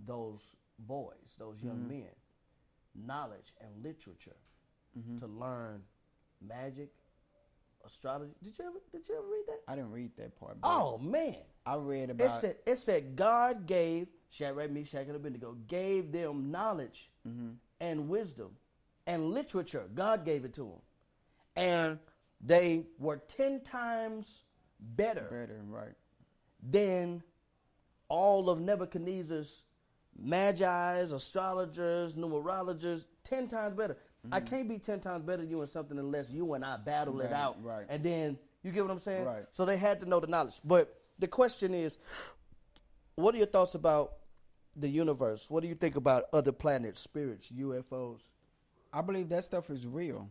[0.05, 0.41] those
[0.79, 1.89] boys, those young Mm-hmm.
[1.89, 2.09] men,
[3.05, 4.35] knowledge and literature
[5.19, 5.81] to learn
[6.41, 6.89] magic,
[7.85, 8.31] astrology.
[8.43, 9.59] Did you ever did you ever read that?
[9.67, 10.57] I didn't read that part.
[10.63, 11.35] Oh man.
[11.65, 16.49] I read It about said it said God gave Shadrach, Meshach, and Abednego gave them
[16.51, 17.51] knowledge Mm-hmm.
[17.79, 18.51] And wisdom
[19.05, 19.85] and literature.
[19.93, 20.81] God gave it to them,
[21.55, 21.99] and
[22.41, 24.43] they were ten times
[24.79, 25.93] better better, right?
[26.61, 27.23] than
[28.09, 29.63] all of Nebuchadnezzar's
[30.17, 33.05] magi's, astrologers, numerologists.
[33.23, 33.97] Ten times better.
[34.31, 34.47] I mm-hmm.
[34.47, 37.31] can't be ten times better than you in something unless you and I battle it
[37.31, 37.85] out, right.
[37.89, 39.25] and then you get what I'm saying.
[39.25, 39.45] Right.
[39.53, 40.59] So they had to know the knowledge.
[40.63, 41.97] But the question is,
[43.15, 44.13] what are your thoughts about
[44.77, 45.49] the universe?
[45.49, 48.19] What do you think about other planets, spirits, UFOs?
[48.93, 50.29] I believe that stuff is real.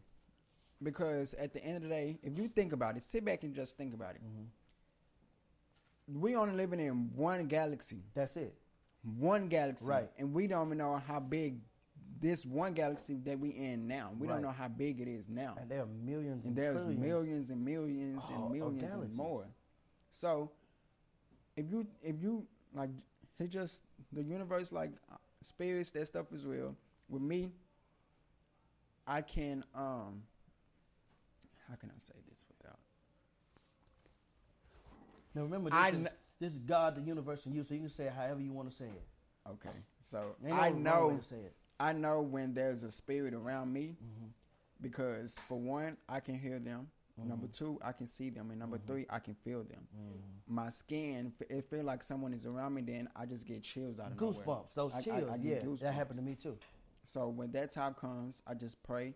[0.83, 3.55] Because at the end of the day, if you think about it, sit back and
[3.55, 4.21] just think about it.
[4.23, 6.21] Mm-hmm.
[6.21, 8.03] We only living in one galaxy.
[8.15, 8.55] That's it.
[9.19, 9.87] One galaxy.
[9.87, 10.11] Right.
[10.19, 11.59] And we don't even know how big
[12.21, 14.11] this one galaxy that we in now.
[14.19, 14.35] We Right.
[14.35, 15.57] don't know how big it is now.
[15.61, 17.01] And there are millions and, and there's trillions.
[17.01, 19.47] millions and millions Oh, and millions and more.
[20.11, 20.51] So,
[21.57, 22.91] if you if you like,
[23.39, 24.90] he just the universe like
[25.42, 26.75] spirits that stuff is real.
[27.09, 27.53] With me,
[29.07, 30.23] I can um.
[31.69, 32.79] How can I say this without?
[35.35, 36.09] Now remember, this, I is, kn-
[36.40, 37.62] this is God, the universe, and you.
[37.64, 39.03] So you can say it however you want to say it.
[39.51, 41.55] Okay, so Ain't I know say it.
[41.79, 44.31] I know when there's a spirit around me Mhm.
[44.81, 46.88] because for one, I can hear them.
[47.16, 47.57] Number Mhm.
[47.57, 48.87] two, I can see them, and number Mhm.
[48.87, 49.88] three, I can feel them.
[49.96, 50.20] Mhm.
[50.52, 52.83] My skin, it feel like someone is around me.
[52.83, 54.35] Then I just get chills out of nowhere.
[54.35, 55.31] Goosebumps, those I- I- chills.
[55.31, 55.81] I get yeah, goosebumps.
[55.81, 56.59] that happened to me too.
[57.05, 59.14] So when that time comes, I just pray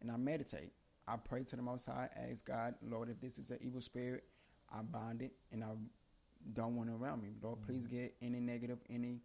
[0.00, 0.72] and I meditate.
[1.06, 4.24] I pray to the Most High, ask God, Lord, if this is an evil spirit,
[4.70, 5.76] I bind it and I
[6.54, 7.34] don't want it around me.
[7.42, 7.96] Lord, please Mm-hmm.
[7.96, 9.20] get any negative, any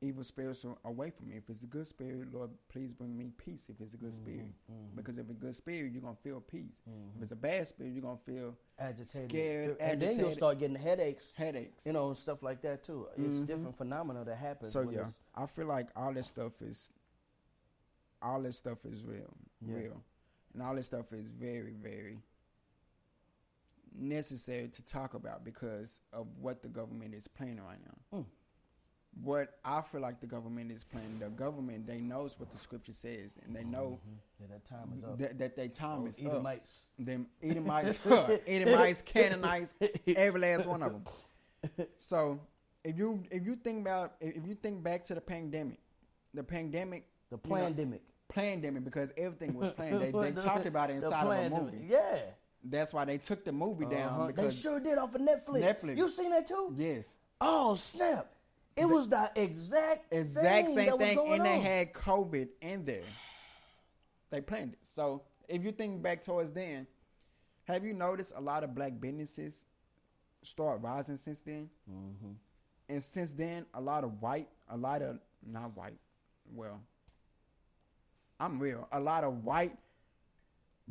[0.00, 1.36] evil spirits away from me.
[1.36, 3.66] If it's a good spirit, Lord, please bring me peace.
[3.68, 4.94] If it's a good spirit, Mhm.
[4.94, 6.82] because if it's a good spirit, you're gonna feel peace.
[6.88, 7.16] Mhm.
[7.16, 10.32] If it's a bad spirit, you're gonna feel agitated, scared, and then you'll agitated.
[10.34, 11.84] start getting headaches, headaches.
[11.84, 13.08] you know, and stuff like that too.
[13.16, 13.46] It's Mhm.
[13.46, 14.72] different phenomena that happens.
[14.72, 16.92] So yeah, I feel like all this stuff is
[18.22, 19.74] all this stuff is real, Yeah.
[19.74, 20.04] real,
[20.52, 22.20] and all this stuff is very, very
[23.92, 28.18] necessary to talk about because of what the government is playing right now.
[28.18, 28.26] Mm.
[29.24, 32.92] What I feel like the government is playing, the government they knows what the scripture
[32.92, 34.16] says, and they know Mhm.
[34.40, 35.18] yeah, that time is up.
[35.18, 36.32] that, that their time Those is up.
[36.34, 36.84] Edomites.
[37.00, 39.74] Them Edomites, huh, Edomites, Canaanites,
[40.06, 41.86] every last one of them.
[41.98, 42.38] So
[42.84, 45.78] if you if you think about if you think back to the pandemic,
[46.34, 48.02] the pandemic, The you know, pandemic.
[48.28, 49.98] pandemic because everything was planned.
[50.00, 51.86] They, they The- talked about it inside of a movie.
[51.88, 52.20] Yeah.
[52.64, 54.26] That's why they took the movie down Uh-huh.
[54.26, 55.62] They because sure did off of Netflix.
[55.62, 55.96] Netflix.
[55.96, 56.72] You seen that too?
[56.76, 58.32] yes, Oh snap!
[58.78, 63.04] It was the exact exact same thing, and they had COVID in there.
[64.30, 64.78] They planned it.
[64.82, 66.86] So if you think back towards then,
[67.64, 69.64] have you noticed a lot of black businesses
[70.42, 71.70] start rising since then?
[71.90, 72.36] Mhm.
[72.88, 75.98] And since then, a lot of white, a lot of not white,
[76.54, 76.80] well,
[78.40, 78.88] I'm real.
[78.92, 79.76] A lot of white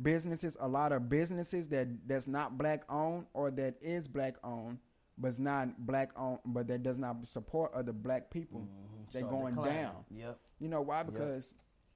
[0.00, 4.78] businesses, a lot of businesses that that's not black owned or that is black owned,
[5.20, 8.60] but's not black owned, but that does not support other black people.
[8.60, 9.12] Mhm.
[9.12, 10.04] They're going down.
[10.10, 10.38] Yep.
[10.60, 11.02] You know why?
[11.02, 11.54] Because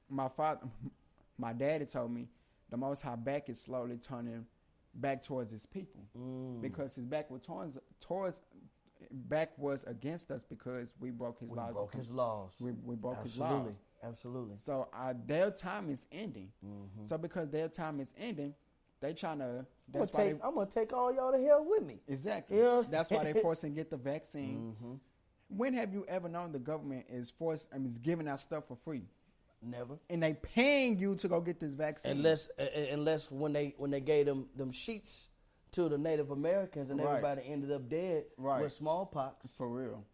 [0.09, 0.61] my father,
[1.39, 2.29] my daddy told me
[2.71, 4.47] the Most High back is slowly turning
[4.95, 6.61] back towards his people Mm.
[6.61, 8.41] because his back was towards, towards
[9.11, 11.73] back was against us because we broke his we laws.
[11.73, 12.53] broke his laws.
[12.61, 13.57] we, we broke Absolutely.
[13.57, 13.75] his laws.
[14.05, 14.57] Absolutely.
[14.59, 16.51] So uh, their time is ending.
[16.65, 17.07] Mhm.
[17.07, 18.55] So because their time is ending,
[19.03, 19.67] they trying to.
[19.93, 20.15] I'm gonna take.
[20.41, 22.01] they, I'm gonna take all y'all to hell with me.
[22.09, 22.57] exactly.
[22.57, 24.75] You know That's why they forcing get the vaccine.
[24.83, 24.99] Mhm.
[25.49, 27.69] When have you ever known the government is forced?
[27.75, 29.05] I mean, is giving out stuff for free,
[29.61, 29.99] Never.
[30.09, 32.13] and they paying you to go get this vaccine.
[32.13, 35.29] Unless, uh, uh, unless when they when they gave them them sheets
[35.73, 37.09] to the Native Americans and Right.
[37.17, 38.63] everybody ended up dead Right.
[38.63, 39.51] with smallpox.
[39.59, 40.05] for real.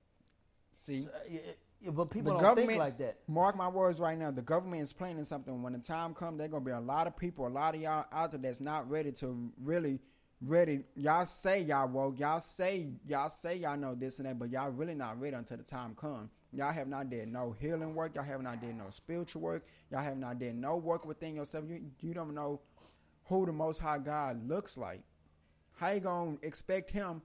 [0.73, 1.41] See, yeah,
[1.81, 3.19] yeah, but people the don't government think like that.
[3.29, 4.31] Mark my words right now.
[4.31, 5.63] The government is planning something.
[5.63, 8.07] When the time comes, there's gonna be a lot of people, a lot of y'all
[8.13, 10.01] out there that's not ready to really
[10.41, 10.81] ready.
[10.97, 12.19] Y'all say y'all woke.
[12.19, 15.57] Y'all say y'all say y'all know this and that, but y'all really not ready until
[15.57, 16.31] the time comes.
[16.53, 18.15] Y'all have not did no healing work.
[18.15, 19.65] Y'all have not did no spiritual work.
[19.91, 21.65] Y'all have not did no work within yourself.
[21.69, 22.61] You you don't know
[23.27, 25.03] who the Most High God looks like.
[25.77, 27.23] How you gonna expect him?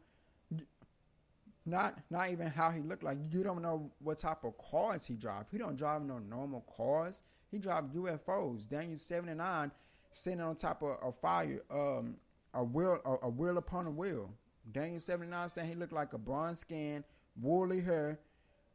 [1.66, 3.18] Not not even how he looked like.
[3.32, 5.46] You don't know what type of cars he drive.
[5.52, 7.20] He don't drive no normal cars.
[7.52, 8.68] He drive UFOs.
[8.68, 9.72] Daniel seventy nine
[10.12, 12.16] sitting on top of a fire, um,
[12.54, 14.30] a wheel, a, a wheel upon a wheel.
[14.72, 17.04] Daniel seventy nine saying he looked like a bronze skin,
[17.42, 18.20] woolly hair,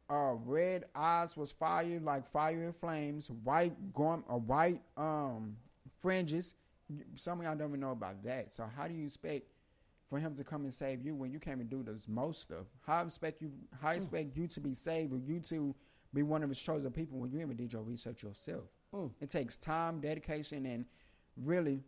[0.09, 5.55] uh, red eyes was fire like fire and flames, white gorm, a white um
[6.01, 6.55] fringes.
[7.15, 8.51] Some of y'all don't even know about that.
[8.51, 9.45] So how do you expect?
[10.09, 12.65] For him to come and save you when you came and do this most stuff.
[12.85, 13.51] How expect you?
[13.81, 15.75] How expect you to be saved or you to
[16.13, 18.63] be one of his chosen people when you even did your research yourself?
[18.93, 19.11] Mm.
[19.21, 20.85] It takes time, dedication, and
[21.37, 21.83] really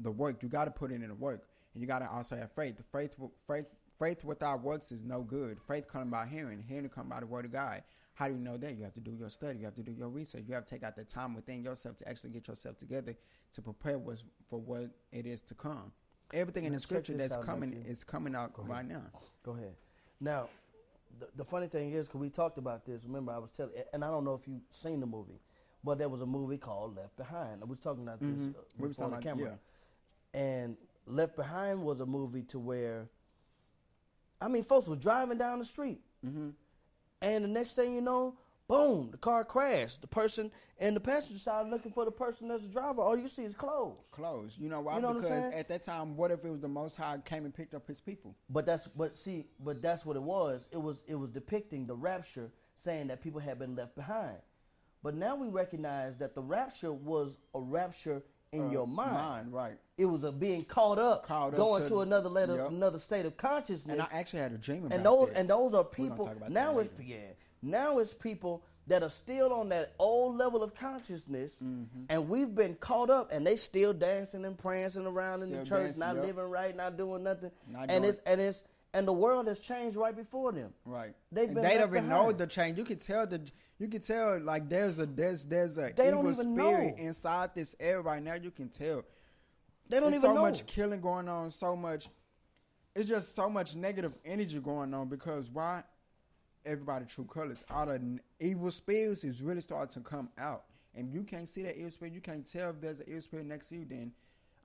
[0.00, 0.42] the work.
[0.42, 2.76] You got to put it in the work, and you got to also have faith.
[2.76, 3.14] The faith,
[3.46, 3.66] faith,
[3.98, 5.58] faith without works is no good.
[5.68, 7.84] Faith comes by hearing, hearing comes by the word of God.
[8.14, 8.76] How do you know that?
[8.76, 9.60] You have to do your study.
[9.60, 10.42] You have to do your research.
[10.48, 13.14] You have to take out the time within yourself to actually get yourself together
[13.52, 14.00] to prepare
[14.50, 15.92] for what it is to come.
[16.32, 19.02] Everything in the scripture that's out, coming is coming out right now.
[19.42, 19.74] Go ahead.
[20.20, 20.48] Now,
[21.18, 23.04] the, the funny thing is, because we talked about this.
[23.04, 25.40] Remember, I was telling, and I don't know if you've seen the movie,
[25.82, 27.62] but there was a movie called Left Behind.
[27.62, 28.54] I was talking about this Mhm.
[28.54, 29.58] uh, We was talking the about- camera.
[30.34, 33.08] And Left Behind was a movie to where,
[34.40, 36.50] I mean, folks was driving down the street, Mm-hmm.
[37.22, 38.36] and the next thing you know,
[38.68, 40.02] Boom, the car crashed.
[40.02, 43.00] The person in the passenger side looking for the person that's the driver.
[43.00, 43.96] All you see is clothes.
[44.12, 44.56] Clothes.
[44.58, 44.96] You know why?
[44.96, 47.54] You know because at that time, what if it was the Most High came and
[47.54, 48.36] picked up His people?
[48.50, 50.68] But that's but see, but that's what it was.
[50.70, 54.36] It was it was depicting the rapture, saying that people had been left behind.
[55.02, 59.12] But now we recognize that the rapture was a rapture in Uh, your mind.
[59.12, 59.78] mind, right.
[59.96, 62.70] It was a being caught up, Caught up going to- to, another letter, Yep.
[62.70, 63.92] another state of consciousness.
[63.92, 65.36] And I actually had a dream about and those that.
[65.38, 66.30] and those are people.
[66.48, 67.18] Now it's yeah.
[67.62, 72.04] Now it's people that are still on that old level of consciousness, Mm-hmm.
[72.08, 75.94] and we've been caught up, and they still dancing and prancing around in the church,
[75.96, 76.24] dancing, not yep.
[76.24, 79.60] living right, not doing nothing, Not and doing- it's and it's and the world has
[79.60, 80.72] changed right before them.
[80.86, 81.14] Right.
[81.30, 82.78] They've been they don't even know the change.
[82.78, 83.42] You can tell the
[83.78, 86.94] you can tell like there's a there's there's a They evil spirit know.
[86.96, 88.34] inside this air right now.
[88.34, 89.02] You can tell.
[89.90, 90.40] They don't There's even so know.
[90.42, 92.08] much killing going on, so much
[92.96, 95.82] it's just so much negative energy going on because why
[96.68, 100.64] everybody true colors out of n- evil spirits is really starting to come out.
[100.94, 103.46] And you can't see that evil spirit, you can't tell if there's an evil spirit
[103.46, 104.12] next to you, then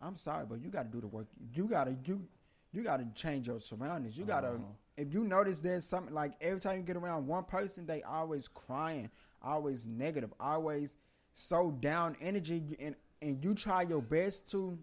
[0.01, 1.27] I'm sorry, but you gotta do the work.
[1.53, 2.21] You gotta you
[2.71, 4.17] you gotta change your surroundings.
[4.17, 4.73] You gotta uh-huh.
[4.97, 8.47] if you notice there's something like every time you get around one person, they always
[8.47, 9.09] crying,
[9.41, 10.95] always negative, always
[11.31, 14.77] so down energy and and you try your best to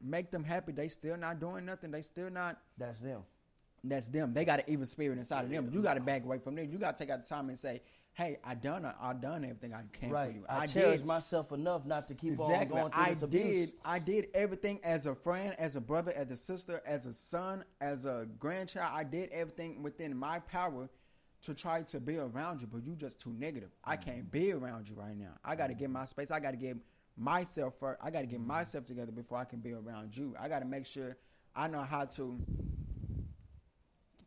[0.00, 1.90] make them happy, they still not doing nothing.
[1.90, 3.22] They still not That's them.
[3.84, 4.32] That's them.
[4.34, 5.70] They got an evil spirit inside of them.
[5.72, 6.68] You got to back away from them.
[6.70, 7.80] You got to take out the time and say,
[8.12, 10.30] "Hey, I done, I done everything I can Right.
[10.32, 10.44] for you.
[10.48, 13.66] I, cherish myself enough not to keep on going through I this abuse.
[13.68, 13.74] did.
[13.84, 17.64] I did everything as a friend, as a brother, as a sister, as a son,
[17.80, 18.90] as a grandchild.
[18.92, 20.88] I did everything within my power
[21.42, 23.70] to try to be around you, but you just too negative.
[23.82, 24.02] I Mm.
[24.02, 25.38] can't be around you right now.
[25.42, 26.30] I got to get my space.
[26.30, 26.76] I got to get
[27.16, 27.98] myself first.
[28.02, 30.34] I got to get myself together before I can be around you.
[30.38, 31.16] I got to make sure
[31.56, 32.38] I know how to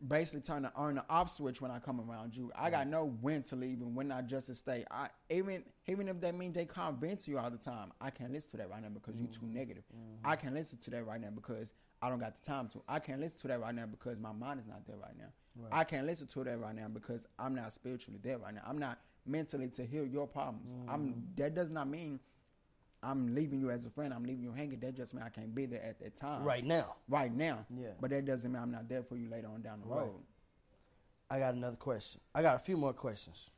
[0.07, 2.51] basically turn the on the off switch when I come around you.
[2.55, 4.85] I got no when to leave and when not just to stay.
[4.91, 8.51] I even even if that means they convince you all the time, I can't listen
[8.51, 9.53] to that right now because you too mm-hmm.
[9.53, 9.83] negative.
[9.93, 10.27] Mm-hmm.
[10.27, 12.81] I can't listen to that right now because I don't got the time to.
[12.87, 15.31] I can't listen to that right now because my mind is not there right now.
[15.71, 18.61] I can't listen to that right now because I'm not spiritually there right now.
[18.67, 20.73] I'm not mentally to heal your problems.
[20.87, 21.19] I'm mm-hmm.
[21.37, 22.19] that does not mean
[23.03, 24.13] I'm leaving you as a friend.
[24.13, 24.79] I'm leaving you hanging.
[24.79, 26.95] That just means I can't be there at that time Right now.
[27.07, 27.65] right now.
[27.75, 27.89] Yeah.
[27.99, 30.01] But that doesn't mean I'm not there for you later on down the Right.
[30.05, 30.23] road.
[31.29, 32.21] I got another question.
[32.33, 33.49] I got a few more questions.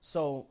[0.00, 0.48] So,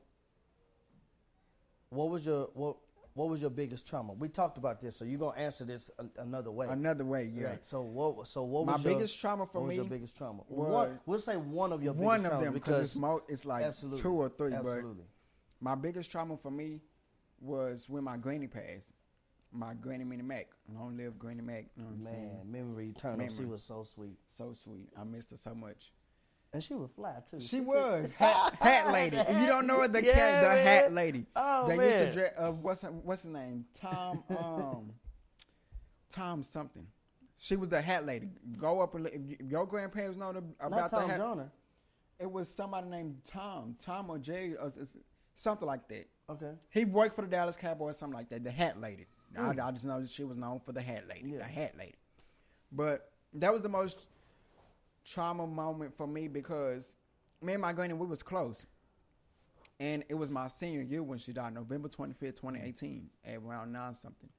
[1.89, 2.77] what was your what
[3.15, 4.13] what was your biggest trauma?
[4.13, 6.67] We talked about this, so you're gonna answer this a, another way.
[6.67, 7.43] Another way, yeah.
[7.49, 7.63] Right.
[7.63, 8.27] So what?
[8.27, 10.41] So what My was your, biggest trauma for what was your biggest trauma?
[10.49, 13.45] was- one, we'll say one of your One biggest of them because it's, mo- it's
[13.45, 14.53] like absolutely, two or three.
[14.53, 15.03] Absolutely.
[15.03, 16.81] But my biggest trauma for me
[17.43, 18.93] was when my granny passed.
[19.51, 20.47] My granny Minnie Mac.
[20.73, 21.65] Long live Granny Mac.
[21.77, 22.37] You know what I'm saying?
[22.49, 23.27] Man, memory eternal.
[23.29, 24.89] She was so sweet, So sweet.
[24.99, 25.91] I missed her so much.
[26.53, 27.39] and she was fly too.
[27.39, 29.17] She was hat, hat lady.
[29.17, 31.25] If you don't know her, the Yeah, cat, the hat lady.
[31.35, 31.85] Oh, they man.
[31.85, 32.33] used to dress.
[32.35, 33.65] Uh, what's her- what's his name?
[33.75, 34.23] Tom.
[34.37, 34.91] Um,
[36.11, 36.85] Tom something.
[37.37, 38.29] She was the hat lady.
[38.57, 39.13] Go up and look.
[39.13, 41.51] If, you, if your grandparents know the, Not about Tom the hat, Joner.
[42.19, 44.95] it was somebody named Tom, Tom or Jay, s-
[45.35, 46.07] something like that.
[46.29, 46.51] Okay.
[46.69, 48.43] He worked for the Dallas Cowboys, something like that.
[48.43, 49.05] The hat lady.
[49.37, 49.59] I, hmm.
[49.61, 51.31] I just know that she was known for the hat lady.
[51.31, 51.39] Yeah.
[51.39, 51.95] The hat lady.
[52.71, 53.99] But that was the most
[55.05, 56.95] trauma moment for me because
[57.41, 58.65] me and my granny we was close,
[59.79, 63.35] and it was my senior year when she died, November twenty fifth, twenty eighteen, at
[63.35, 64.29] around nine something.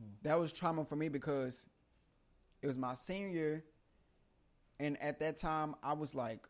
[0.00, 0.10] Hmm.
[0.22, 1.66] That was trauma for me because
[2.60, 3.64] it was my senior year,
[4.78, 6.46] and at that time I was like,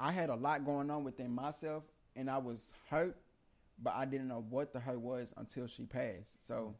[0.00, 1.84] I had a lot going on within myself,
[2.16, 3.16] and I was hurt,
[3.82, 6.46] but I didn't know what the hurt was until she passed.
[6.46, 6.72] So mm-hmm.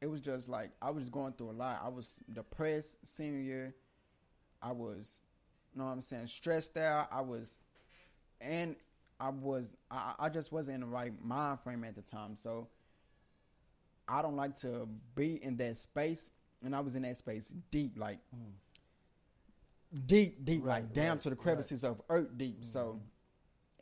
[0.00, 1.80] it was just like I was going through a lot.
[1.84, 3.74] I was depressed senior year.
[4.62, 5.22] I was,
[5.74, 7.08] you know what I'm saying, stressed out.
[7.10, 7.58] I was,
[8.40, 8.76] and
[9.18, 12.36] I was, I, I just wasn't in the right mind frame at the time.
[12.36, 12.68] So
[14.08, 16.32] I don't like to be in that space,
[16.64, 18.52] and I was in that space deep, like mm.
[20.06, 22.58] deep, deep, Right, like down right, to the crevices of earth deep.
[22.64, 22.98] So mm-hmm.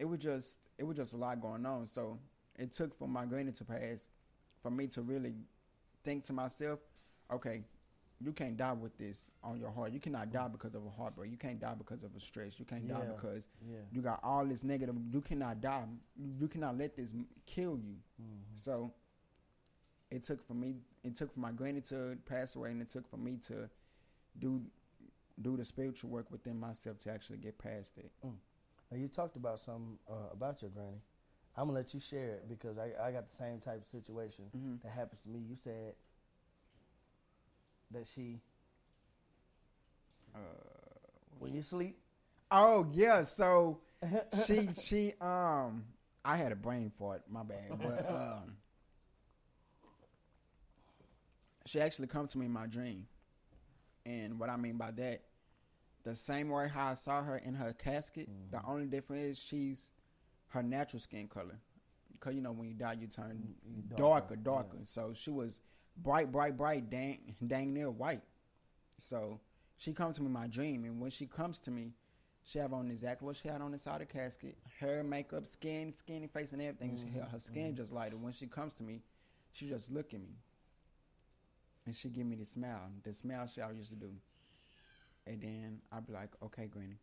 [0.00, 1.86] It was just, it was just a lot going on.
[1.86, 2.18] So
[2.58, 4.08] it took for my granny to pass,
[4.62, 5.34] for me to really
[6.02, 6.80] think to myself,
[7.32, 7.62] okay,
[8.22, 9.92] you can't die with this on your heart.
[9.92, 11.30] You cannot die because of a heartbreak.
[11.30, 12.58] You can't die because of a stress.
[12.58, 13.78] You can't die because yeah.
[13.92, 14.94] you got all this negative.
[15.10, 15.84] You cannot die.
[16.38, 17.14] You cannot let this
[17.46, 17.96] kill you.
[18.20, 18.56] Mm-hmm.
[18.56, 18.92] So
[20.10, 20.74] it took for me.
[21.02, 23.70] It took for my granny to pass away, and it took for me to
[24.38, 24.60] do
[25.40, 28.10] do the spiritual work within myself to actually get past it.
[28.90, 31.00] Now you talked about something uh, about your granny.
[31.56, 34.44] I'm gonna let you share it because I, I got the same type of situation
[34.56, 34.80] Mhm.
[34.82, 35.40] that happens to me.
[35.40, 35.94] You said
[37.92, 38.40] that she
[40.34, 40.38] Uh,
[41.38, 41.98] when you sleep.
[42.50, 43.80] Oh yeah, so
[44.46, 45.84] she she um
[46.24, 47.78] I had a brain fart, my bad.
[47.82, 48.56] But um
[51.66, 53.06] she actually come to me in my dream.
[54.06, 55.22] And what I mean by that,
[56.04, 58.50] the same way how I saw her in her casket, Mm-hmm.
[58.56, 59.92] the only difference is she's
[60.48, 61.58] her natural skin color.
[62.12, 64.78] Because you know when you die you turn Mm, darker, darker, darker.
[64.84, 65.60] So she was
[65.96, 68.22] bright, bright, bright, dang dang near white.
[68.98, 69.40] So
[69.78, 71.92] she comes to me in my dream and when she comes to me,
[72.42, 74.56] she have on exactly what she had on inside the casket.
[74.78, 76.98] Hair, makeup, skin, skinny face and everything.
[76.98, 78.20] She, her skin just lighted.
[78.20, 79.02] When she comes to me,
[79.52, 80.34] she just look at me.
[81.86, 82.90] And she give me the smile.
[83.02, 84.10] The smile she always used to do.
[85.26, 86.96] And then I'd be like, okay, Granny.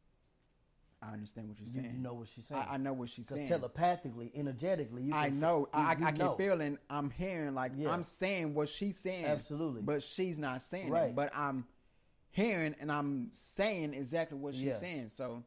[0.99, 1.91] I understand what you're saying.
[1.93, 2.63] you know what she's saying.
[2.67, 3.49] I, I know what she's Because saying.
[3.49, 5.59] telepathically, energetically, you I know.
[5.59, 6.29] You, I, you I know.
[6.29, 7.91] can feel and I'm hearing like Yeah.
[7.91, 9.25] I'm saying what she's saying.
[9.25, 9.83] Absolutely.
[9.83, 11.09] But she's not saying Right.
[11.09, 11.15] it.
[11.15, 11.67] But I'm
[12.31, 14.73] hearing and I'm saying exactly what she's Yeah.
[14.73, 15.09] saying.
[15.09, 15.43] So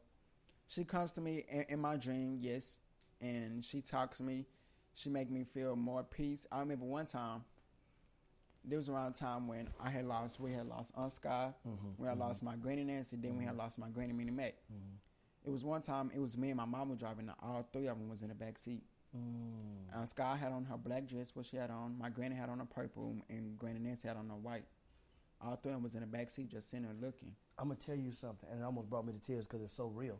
[0.67, 2.79] she comes to me in, in my dream, yes,
[3.19, 4.45] and she talks to me.
[4.93, 6.47] She make me feel more peace.
[6.49, 7.43] I remember one time.
[8.63, 12.01] There was around a time when I had lost, we had lost Aunt Sky, Mm-hmm,
[12.01, 14.53] we had lost my granny Nancy, then we had lost my granny Minnie Mac.
[14.71, 14.95] Mm-hmm.
[15.45, 17.87] It was one time, it was me and my mom were driving, and all three
[17.87, 18.83] of them was in the back seat.
[19.17, 19.93] Mm.
[20.03, 21.97] Uh, Sky had on her black dress, what she had on.
[21.99, 24.63] My granny had on a purple, and Granny Nancy had on a white.
[25.41, 27.33] All three of them was in the back seat, just sitting there looking.
[27.57, 29.87] I'm gonna tell you something, and it almost brought me to tears because it's so
[29.87, 30.19] real.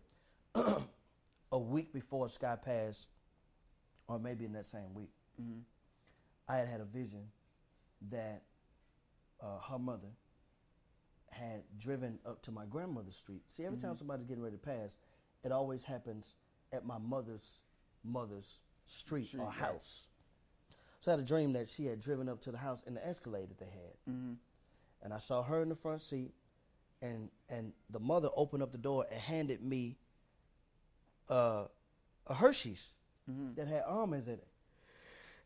[1.51, 3.07] a week before Sky passed,
[4.07, 5.59] or maybe in that same week, hmm
[6.49, 7.27] I had had a vision
[8.09, 8.43] that
[9.41, 10.09] uh, her mother
[11.29, 13.41] had driven up to my grandmother's street.
[13.49, 14.97] See, every time somebody's getting ready to pass,
[15.43, 16.35] it always happens
[16.73, 17.59] at my mother's
[18.03, 19.53] mother's street, Street, or right.
[19.55, 20.07] house.
[20.99, 23.05] So I had a dream that she had driven up to the house in the
[23.07, 23.95] Escalade that they had.
[24.13, 24.33] hmm
[25.03, 26.31] and I saw her in the front seat,
[27.01, 29.97] and and the mother opened up the door and handed me
[31.27, 31.65] uh,
[32.27, 32.93] a Hershey's
[33.25, 34.47] hmm that had almonds in it.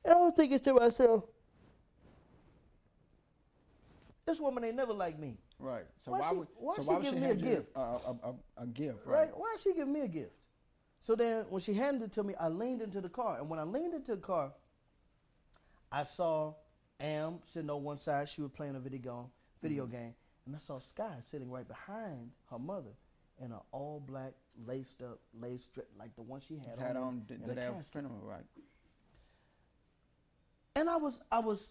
[0.04, 1.24] And I was thinking to myself,
[4.26, 5.86] this woman ain't never like me, Right.
[5.98, 7.68] So Why why, she- would why so she why give she me a gift?
[7.76, 9.20] A, a, a, a gift, right?
[9.20, 9.38] right?
[9.38, 10.34] Why she giving me a gift?
[11.02, 13.60] So then, when she handed it to me, I leaned into the car, and when
[13.60, 14.52] I leaned into the car,
[15.92, 16.56] I saw
[17.00, 18.28] Am sitting on one side.
[18.30, 19.26] She was playing a video game,
[19.62, 19.92] video Mm-hmm.
[19.96, 20.14] game,
[20.46, 22.92] and I saw Sky sitting right behind her mother
[23.40, 24.32] in an all black
[24.66, 27.56] laced up lace dress like the one she had, Had on, on the, the the
[27.56, 27.92] day of casket.
[27.92, 28.46] funeral, right?
[30.76, 31.70] And I was, I was,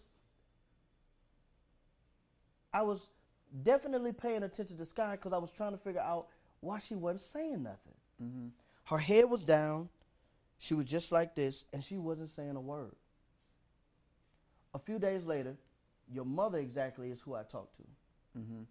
[2.75, 3.09] I was
[3.63, 6.27] definitely paying attention to Sky because I was trying to figure out
[6.59, 7.93] why she wasn't saying nothing.
[8.21, 8.47] Mm-hmm.
[8.85, 9.87] Her head was down.
[10.57, 12.95] She was just like this, and she wasn't saying a word.
[14.73, 15.55] A few days later,
[16.11, 17.83] your mother exactly is who I talked to
[18.39, 18.63] Mm-hmm.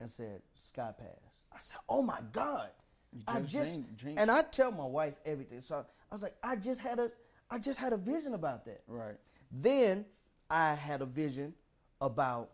[0.00, 1.34] and said, Sky passed.
[1.52, 2.70] I said, Oh my God.
[3.12, 5.60] You I just just dreamed- dreamed- and I tell my wife everything.
[5.60, 7.10] So I was like, I just had a
[7.50, 8.80] I just had a vision about that.
[8.86, 9.16] Right.
[9.52, 10.06] Then
[10.50, 11.52] I had a vision
[12.00, 12.50] about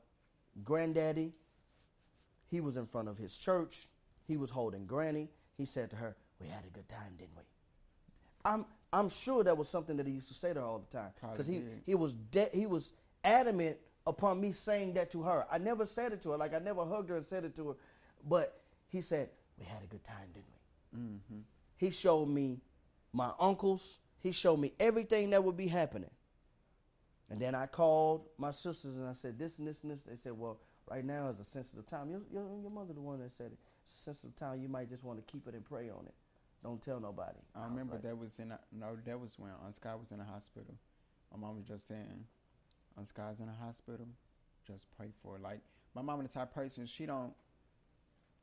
[0.62, 1.32] granddaddy.
[2.50, 3.88] He was in front of his church.
[4.26, 5.28] He was holding granny.
[5.56, 7.42] He said to her, We had a good time, didn't we?
[8.44, 10.96] I'm I'm sure that was something that he used to say to her all the
[10.96, 11.10] time.
[11.32, 11.82] Because he, did.
[11.84, 12.92] he was de- he was
[13.24, 15.46] adamant upon me saying that to her.
[15.50, 17.70] I never said it to her, like I never hugged her and said it to
[17.70, 17.74] her.
[18.28, 20.46] But he said, We had a good time, didn't
[20.92, 21.00] we?
[21.00, 21.40] Mm-hmm.
[21.76, 22.60] He showed me
[23.12, 23.98] my uncles.
[24.20, 26.10] He showed me everything that would be happening.
[27.34, 30.04] And then I called my sisters and I said this and this and this.
[30.04, 32.08] They said, well, right now is a sensitive time.
[32.08, 33.58] Your, your, your mother the one that said it.
[33.84, 34.62] It's a sensitive time.
[34.62, 36.14] You might just want to keep it and pray on it.
[36.62, 37.40] Don't tell nobody.
[37.52, 40.12] I was remember like, that was in a, no, that was when Aunt Sky was
[40.12, 40.76] in the hospital.
[41.32, 42.24] My mom was just saying,
[42.96, 44.06] Aunt Sky's in the hospital,
[44.64, 45.40] just pray for her.
[45.40, 45.58] Like
[45.92, 47.32] my mom the type of person she don't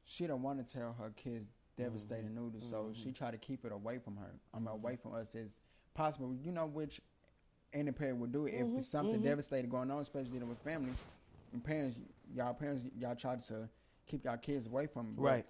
[0.03, 1.45] she don't want to tell her kids
[1.77, 2.51] devastating mm-hmm.
[2.51, 3.01] news, so mm-hmm.
[3.01, 4.35] she try to keep it away from her.
[4.53, 4.73] I mean, mm-hmm.
[4.73, 5.55] away from us as
[5.93, 6.35] possible.
[6.43, 6.99] You know which
[7.73, 9.23] any parent would do it if it's something mm-hmm.
[9.23, 10.93] devastating going on, especially dealing with family.
[11.53, 11.97] And parents,
[12.35, 13.69] y'all parents, y'all try to
[14.07, 15.21] keep y'all kids away from it.
[15.21, 15.45] Right.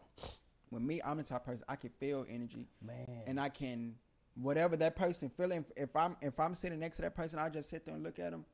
[0.69, 3.05] With me, I'm the type of person I can feel energy Man.
[3.27, 3.95] and I can
[4.35, 5.65] whatever that person feeling.
[5.75, 8.19] If I'm if I'm sitting next to that person, I just sit there and look
[8.19, 8.45] at them.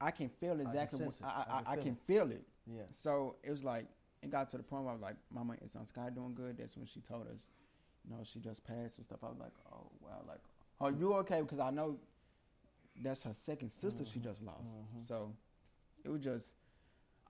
[0.00, 0.98] I can feel exactly.
[0.98, 1.30] sense what.
[1.30, 1.98] I, I I, can I feel can it.
[2.06, 2.42] feel it.
[2.66, 2.82] Yeah.
[2.92, 3.86] So it was like
[4.22, 6.58] it got to the point where I was like, "Mama, is on Sky doing good?"
[6.58, 7.48] That's when she told us,
[8.04, 9.20] you know, she just passed and stuff.
[9.22, 10.40] I was like, "Oh wow!" Like,
[10.80, 11.98] "Are you okay?" Because I know
[13.02, 14.28] that's her second sister she Mm-hmm.
[14.28, 14.68] just lost.
[15.08, 15.32] So
[16.04, 16.54] it was just,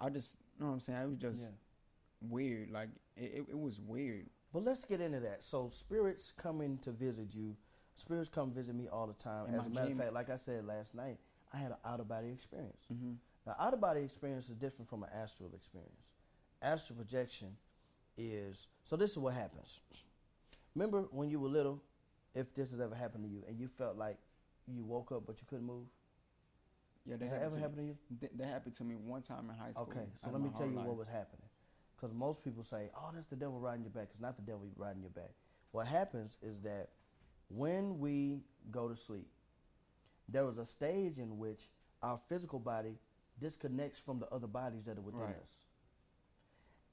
[0.01, 1.03] I just, you know what I'm saying?
[1.03, 2.29] It was just Yeah.
[2.31, 2.71] weird.
[2.71, 4.27] Like it, it, it was weird.
[4.53, 5.43] But let's get into that.
[5.45, 7.57] So spirits coming to visit you.
[7.97, 9.47] Spirits come visit me all the time.
[9.49, 9.99] In As a matter dream.
[9.99, 11.19] of fact, like I said last night,
[11.53, 12.85] I had an out of body experience.
[12.93, 13.13] Mm-hmm.
[13.47, 16.01] Now, out of body experience is different from an astral experience.
[16.63, 17.57] Astral projection
[18.17, 18.97] is so.
[18.97, 19.81] This is what happens
[20.75, 21.81] Remember when you were little,
[22.35, 24.19] if this has ever happened to you, and you felt like
[24.75, 25.87] you woke up but you couldn't move?
[27.07, 27.97] Yeah, Has that ever happened to you?
[28.21, 29.89] That, that happened to me one time in high school.
[29.91, 30.87] Okay, so let me tell you life.
[30.87, 31.47] what was happening.
[31.97, 34.09] Because most people say, oh, that's the devil riding your back.
[34.13, 35.31] It's not the devil riding your back.
[35.73, 36.89] What happens is that
[37.49, 38.41] when we
[38.71, 39.29] go to sleep,
[40.29, 41.69] there is a stage in which
[42.03, 42.97] our physical body
[43.41, 45.31] disconnects from the other bodies that are within Right.
[45.37, 45.51] us.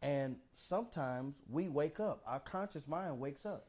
[0.01, 3.65] And sometimes we wake up, our conscious mind wakes up.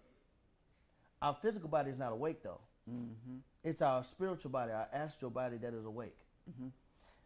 [1.23, 2.61] Our physical body is not awake though.
[2.91, 3.37] Mm-hmm.
[3.69, 6.17] It's our spiritual body, our astral body that is awake.
[6.51, 6.69] Mm-hmm.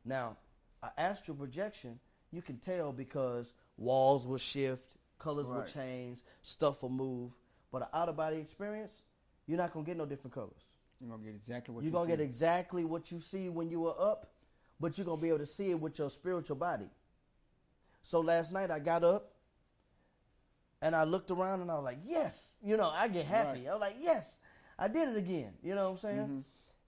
[0.04, 0.36] Now,
[0.82, 2.00] an astral projection,
[2.32, 7.36] you can tell because walls will shift, colors will change, stuff will move.
[7.70, 9.02] But an out of body experience,
[9.46, 10.64] you're not gonna get no different colors.
[11.00, 12.24] You're gonna get exactly what You're you gonna get see.
[12.24, 14.32] exactly what you see when you were up,
[14.80, 16.90] but you're gonna be able to see it with your spiritual body.
[18.02, 19.30] So last night I got up
[20.80, 23.60] and I looked around and I was like, yes, you know, I get happy.
[23.60, 23.68] Right.
[23.68, 24.38] I was like, yes,
[24.78, 25.52] I did it again.
[25.62, 26.28] You know what I'm saying?
[26.28, 26.44] Mhm.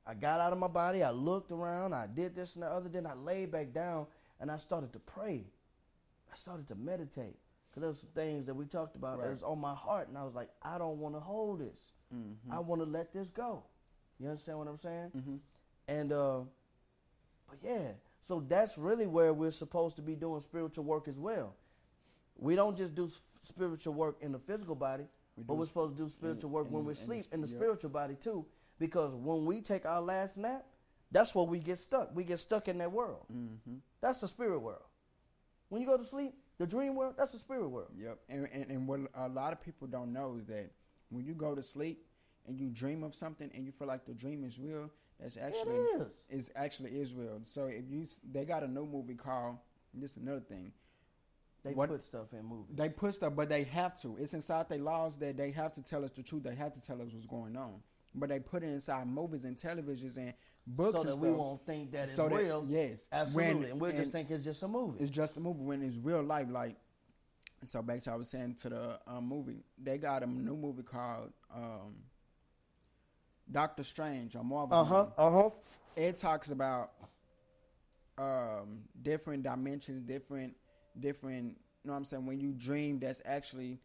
[0.06, 2.88] I got out of my body, I looked around, I did this and the other,
[2.88, 4.06] then I laid back down
[4.38, 5.46] and I started to pray.
[6.30, 7.38] I started to meditate.
[7.70, 10.08] Because there was some things that we talked about that was on my heart.
[10.08, 11.92] And I was like, I don't want to hold this.
[12.14, 12.36] Mhm.
[12.50, 13.64] I want to let this go.
[14.20, 15.10] You understand what I'm saying?
[15.10, 15.40] Mhm.
[15.88, 16.40] And uh,
[17.48, 21.54] but yeah, so that's really where we're supposed to be doing spiritual work as well.
[22.36, 23.08] We don't just do
[23.42, 26.84] spiritual work in the physical body, We but we're supposed to do spiritual work when
[26.84, 27.58] we sleep in the asleep the yep.
[27.58, 28.46] spiritual body too.
[28.78, 30.64] Because when we take our last nap,
[31.10, 32.14] that's where we get stuck.
[32.14, 33.26] We get stuck in that world.
[33.32, 33.80] Mhm.
[34.00, 34.82] That's the spirit world.
[35.68, 37.90] When you go to sleep, the dream world, that's the spirit world.
[37.96, 38.18] Yep.
[38.28, 40.70] And, and and what a lot of people don't know is that
[41.10, 42.04] when you go to sleep
[42.46, 45.76] and you dream of something and you feel like the dream is real, that's actually
[45.76, 46.46] it is.
[46.46, 47.40] is actually is real.
[47.44, 49.56] So if you they got a new movie called
[49.92, 50.72] this is another thing.
[51.64, 52.76] They What- put stuff in movies.
[52.76, 54.16] They put stuff, but they have to.
[54.18, 56.42] It's inside their laws that they have to tell us the truth.
[56.42, 57.82] They have to tell us what's going on.
[58.14, 60.34] But they put it inside movies and televisions and
[60.66, 61.22] books so and that stuff.
[61.24, 62.64] we won't think that it's so that- real.
[62.68, 63.54] yes, Absolutely.
[63.62, 65.02] When- and we'll just think it's just a movie.
[65.02, 66.48] it's just a movie when it's real life.
[66.50, 66.76] Like
[67.64, 70.82] so, back to I was saying to the um, movie, they got a new movie
[70.82, 71.96] called um,
[73.50, 74.76] Doctor Strange or Marvel.
[74.78, 75.02] Uh huh.
[75.04, 75.14] movie.
[75.16, 75.50] Uh huh.
[75.96, 76.92] It talks about
[78.18, 80.54] um, different dimensions, different,
[80.98, 81.56] different.
[81.82, 82.26] You know what I'm saying?
[82.26, 83.78] When you dream, that's actually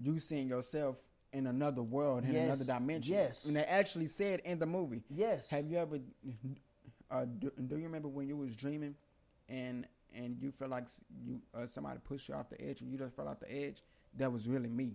[0.00, 0.96] you seeing yourself
[1.32, 2.44] in another world, in Yes.
[2.46, 3.12] another dimension.
[3.14, 3.44] Yes.
[3.44, 5.02] And they actually said in the movie.
[5.10, 5.46] Yes.
[5.48, 5.98] Have you ever?
[7.10, 8.94] Uh, do, do you remember when you was dreaming,
[9.48, 10.84] and and you felt like
[11.24, 13.82] you uh, somebody pushed you off the edge, and you just fell off the edge?
[14.16, 14.92] That was really me.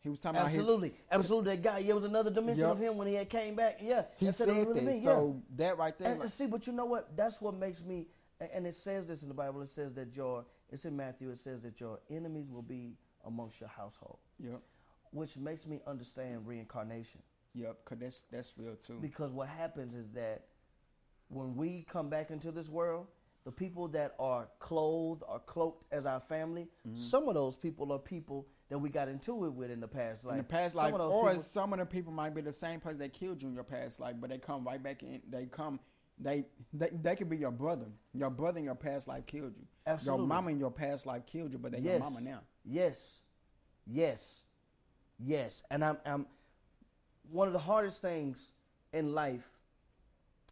[0.00, 0.60] He was talking about his.
[0.60, 1.56] Absolutely, absolutely.
[1.56, 2.70] That guy, yeah, was another dimension Yep.
[2.72, 3.78] of him when he had came back.
[3.82, 4.82] Yeah, He said it was that.
[4.84, 7.16] really me, So that right there, And, and see, but you know what?
[7.16, 8.06] That's what makes me.
[8.52, 9.60] And it says this in the Bible.
[9.62, 10.44] It says that your.
[10.70, 11.30] It's in Matthew.
[11.30, 14.60] It says that your enemies will be amongst your household, yep,
[15.12, 17.20] which makes me understand reincarnation.
[17.54, 18.98] yep, cause that's that's real too.
[19.00, 20.44] Because what happens is that
[21.28, 23.06] when we come back into this world,
[23.44, 26.96] the people that are clothed or cloaked as our family, Mm-hmm.
[26.96, 30.24] some of those people are people that we got into it with in the past
[30.24, 30.32] life.
[30.32, 32.80] in the past life, those or people- some of the people might be the same
[32.80, 35.22] person that killed you in your past life, but they come right back in.
[35.30, 35.80] They come,
[36.20, 37.86] they they, they could be your brother.
[38.14, 39.66] Your brother in your past life killed you.
[39.86, 40.20] Absolutely.
[40.20, 42.00] Your mama in your past life killed you, but they your Yes.
[42.02, 42.40] mama now.
[42.64, 43.00] Yes,
[43.86, 44.42] yes,
[45.18, 45.62] yes.
[45.70, 46.26] And I'm, I'm
[47.30, 48.52] one of the hardest things
[48.92, 49.48] in life.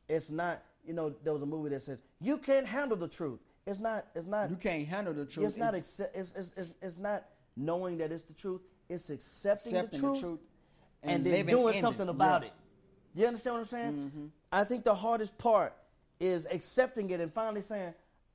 [0.08, 3.40] It's not, you know, there was a movie that says you can't handle the truth.
[3.66, 4.06] It's not.
[4.14, 4.48] It's not.
[4.50, 5.46] You can't handle the truth.
[5.46, 5.74] It's not.
[5.74, 7.24] and Accept, it's, it's, it's, it's not
[7.56, 8.60] knowing that it's the truth.
[8.88, 10.40] It's accepting, accepting the, truth
[11.02, 12.10] and, then doing something it.
[12.10, 12.48] about Yeah.
[12.48, 12.54] it.
[13.16, 13.92] You understand what I'm saying?
[13.94, 14.26] Mm-hmm.
[14.52, 15.74] I think the hardest part
[16.20, 17.94] is accepting it and finally saying,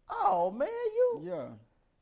[0.09, 1.45] "Oh man, you," Yeah,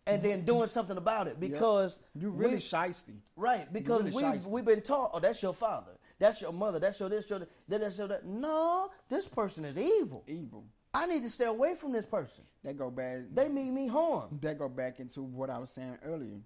[0.08, 3.18] and then doing something about it because you're really we- shisty.
[3.36, 4.48] Right, because really we shiesty.
[4.48, 7.50] we've been taught, oh, that's your father, that's your mother, that's your this, your that,
[7.82, 8.26] that's your that.
[8.26, 10.24] No, this person is evil.
[10.28, 10.64] Evil.
[10.94, 12.44] I need to stay away from this person.
[12.64, 13.20] That go back.
[13.34, 14.40] They mean me harm.
[14.42, 16.40] that go back into what I was saying earlier.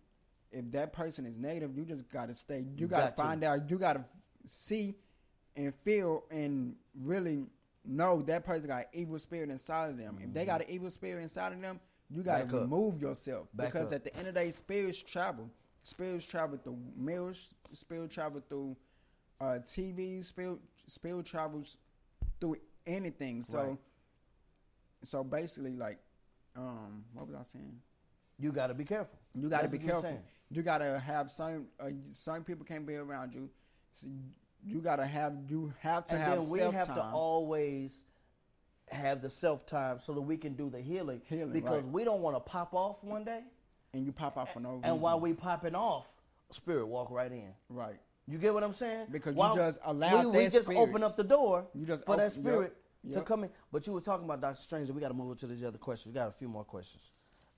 [0.51, 2.59] If that person is negative, you just gotta stay.
[2.59, 3.21] You, You gotta got to.
[3.23, 3.69] find out.
[3.69, 4.03] You gotta
[4.45, 4.95] see
[5.55, 7.43] and feel and really
[7.85, 10.17] know that person got an evil spirit inside of them.
[10.21, 11.79] If they got an evil spirit inside of them,
[12.09, 12.61] you gotta Back up.
[12.61, 13.95] remove yourself Back because up.
[13.97, 15.49] at the end of the day, spirits travel.
[15.83, 17.53] Spirits travel through mirrors.
[17.73, 18.75] Spirit travel through
[19.41, 20.23] uh, TV.
[20.23, 21.77] Spirit spirit travels
[22.39, 23.43] through anything.
[23.43, 23.57] So.
[23.59, 23.77] Right.
[25.05, 25.97] So basically, like,
[26.55, 27.75] um, what was I saying?
[28.39, 29.19] You got to be careful.
[29.35, 30.19] You got to That's be careful.
[30.49, 31.67] You got to have some.
[31.79, 33.49] Uh, some people can't be around you.
[33.91, 34.07] So
[34.65, 35.35] you got to have.
[35.47, 36.33] You have to have.
[36.33, 38.01] and have then we have to always
[38.89, 41.21] have the self time so that we can do the healing.
[41.25, 41.91] Healing, because right.
[41.91, 43.41] we don't want to pop off one day,
[43.93, 44.85] and you pop off for no reason.
[44.85, 46.05] and while we popping off,
[46.51, 47.53] spirit walk right in.
[47.69, 49.07] right, You get what I'm saying?
[49.11, 50.79] Because you just allow we, we just spirit.
[50.79, 53.49] open up the door You just for that spirit yep, to come in.
[53.71, 55.77] But you were talking about Doctor Strange, and we got to move to these other
[55.77, 56.13] questions.
[56.13, 57.11] We got a few more questions.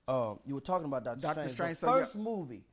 [0.08, 1.52] Um, you were talking about Doctor, Doctor Strange.
[1.52, 2.64] Strange, The so first movie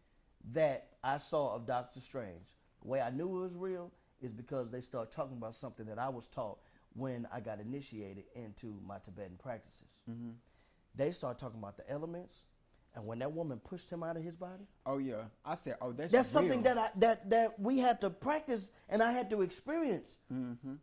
[0.51, 2.45] that I saw of Doctor Strange,
[2.81, 3.91] the way I knew it was real
[4.23, 6.57] is because they start talking about something that I was taught
[6.95, 9.87] when I got initiated into my Tibetan practices.
[10.09, 10.29] Mm-hmm.
[10.95, 12.35] They start talking about the elements,
[12.95, 15.91] and when that woman pushed him out of his body, Oh yeah, I said, oh
[15.91, 19.41] that's that's something that I that that we had to practice and I had to
[19.41, 20.15] experience.
[20.31, 20.75] Mm-hmm.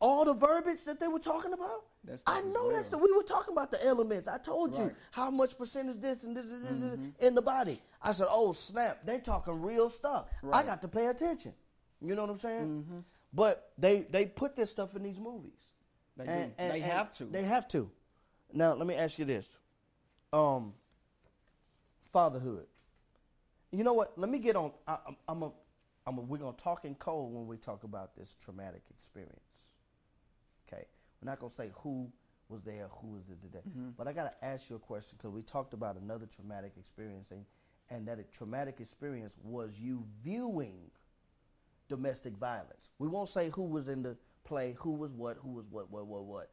[0.00, 1.84] All the verbiage that they were talking about.
[2.04, 4.28] That I know that's the we were talking about the elements.
[4.28, 4.92] I told you Right.
[4.92, 5.20] Mm-hmm.
[5.20, 7.80] how much percentage this and this, this, this, this in the body.
[8.02, 9.04] I said, "Oh snap!
[9.04, 10.26] They talking real stuff.
[10.52, 11.52] I got to pay attention."
[12.00, 12.84] You know what I'm saying?
[12.84, 12.98] Mm-hmm.
[13.32, 15.72] But they they put this stuff in these movies.
[16.16, 16.52] They do.
[16.56, 17.24] They have to.
[17.24, 17.90] They have to.
[18.52, 19.46] Now let me ask you this:
[20.32, 20.72] um,
[22.12, 22.66] fatherhood.
[23.70, 24.18] You know what?
[24.18, 24.72] Let me get on.
[24.86, 25.52] I, I'm, I'm a,
[26.06, 29.40] I'm a, we're gonna talk in code when we talk about this traumatic experience.
[30.66, 30.84] Okay,
[31.20, 32.10] we're not gonna say who
[32.48, 33.62] was there, who was it today.
[33.96, 37.44] But I gotta ask you a question because we talked about another traumatic experience, and,
[37.90, 40.90] and that traumatic experience was you viewing
[41.88, 42.90] domestic violence.
[42.98, 46.06] We won't say who was in the play, who was what, who was what, what,
[46.06, 46.50] what, what.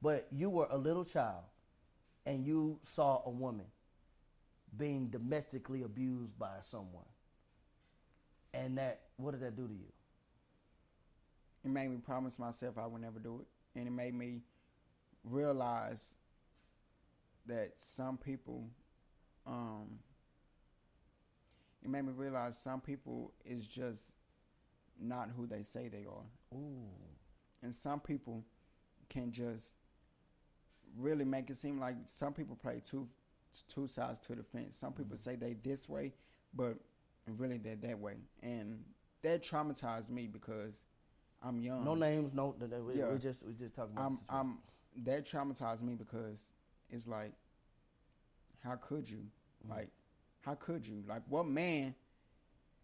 [0.00, 1.44] But you were a little child
[2.26, 3.66] and you saw a woman
[4.76, 7.04] being domestically abused by someone.
[8.54, 9.92] And that, what did that do to you?
[11.64, 14.40] It made me promise myself I would never do it, and it made me
[15.24, 16.16] realize
[17.46, 18.68] that some people,
[19.46, 19.98] um,
[21.82, 24.14] it made me realize some people is just
[25.02, 26.24] not who they say they are,
[26.54, 26.88] Ooh.
[27.62, 28.44] and some people
[29.08, 29.74] can just
[30.96, 33.08] really make it seem like some people play two
[33.68, 34.76] two sides to the fence.
[34.76, 36.12] Some people say they this way,
[36.54, 36.76] but
[37.26, 38.82] really they're that way, and
[39.22, 40.84] that traumatized me because
[41.42, 41.84] I'm young.
[41.84, 42.54] No names, no.
[42.58, 43.10] We, Yeah.
[43.10, 44.12] we just we just talking about.
[44.28, 44.38] I'm.
[44.40, 44.58] I'm
[45.04, 46.50] that traumatized me because
[46.90, 47.32] it's like,
[48.62, 49.24] how could you?
[49.66, 49.70] Mm.
[49.70, 49.88] Like,
[50.42, 51.02] how could you?
[51.06, 51.94] Like, what man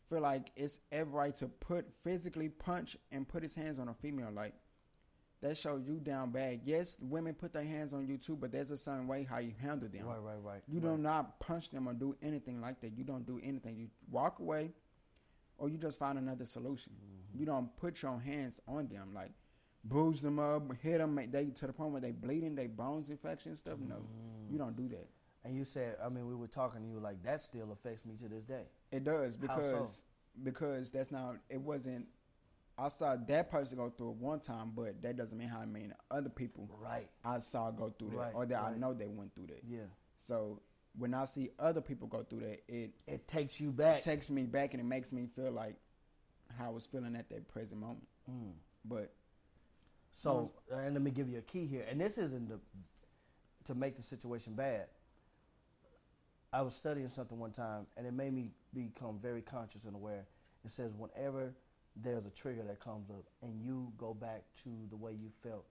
[0.09, 3.95] feel like it's ever right to put physically punch and put his hands on a
[3.95, 4.31] female?
[4.33, 4.55] Like,
[5.41, 6.61] that shows you down bad.
[6.65, 9.53] Yes, women put their hands on you too, but there's a certain way how you
[9.63, 10.05] handle them.
[10.07, 10.63] right, right, right.
[10.67, 10.97] You right.
[10.97, 12.97] do not punch them or do anything like that.
[12.99, 13.77] You don't do anything.
[13.77, 14.73] You walk away,
[15.57, 16.93] or you just find another solution.
[16.95, 17.39] Mm-hmm.
[17.41, 19.31] You don't put your hands on them, like
[19.85, 21.21] bruise them up, hit them.
[21.31, 23.79] They to the point where they bleeding, they bones infection stuff.
[23.79, 24.51] No, Mm.
[24.53, 25.09] you don't do that.
[25.45, 28.05] And you said, I mean, we were talking, and you were like, that still affects
[28.05, 28.65] me to this day.
[28.91, 29.71] It does How so?
[29.71, 30.03] because
[30.43, 31.37] because that's not.
[31.49, 32.07] It wasn't.
[32.77, 35.67] I saw that person go through it one time, but that doesn't mean how I
[35.67, 36.69] mean other people.
[36.81, 37.09] Right.
[37.25, 39.63] I saw go through that, Right, or that I know they went through that.
[39.69, 39.81] Yeah.
[40.17, 40.61] So
[40.97, 43.99] when I see other people go through that, it It takes you back.
[43.99, 45.75] it takes me back and it makes me feel like
[46.57, 48.07] how I was feeling at that present moment.
[48.31, 48.53] Mm.
[48.85, 49.13] But
[50.13, 51.85] So, and let me give you a key here.
[51.91, 52.61] And this isn't the,
[53.65, 54.87] to make the situation bad.
[56.53, 60.27] I was studying something one time, and it made me become very conscious and aware.
[60.65, 61.53] It says whenever
[61.97, 65.67] there's a trigger that comes up, and you go back to the way you felt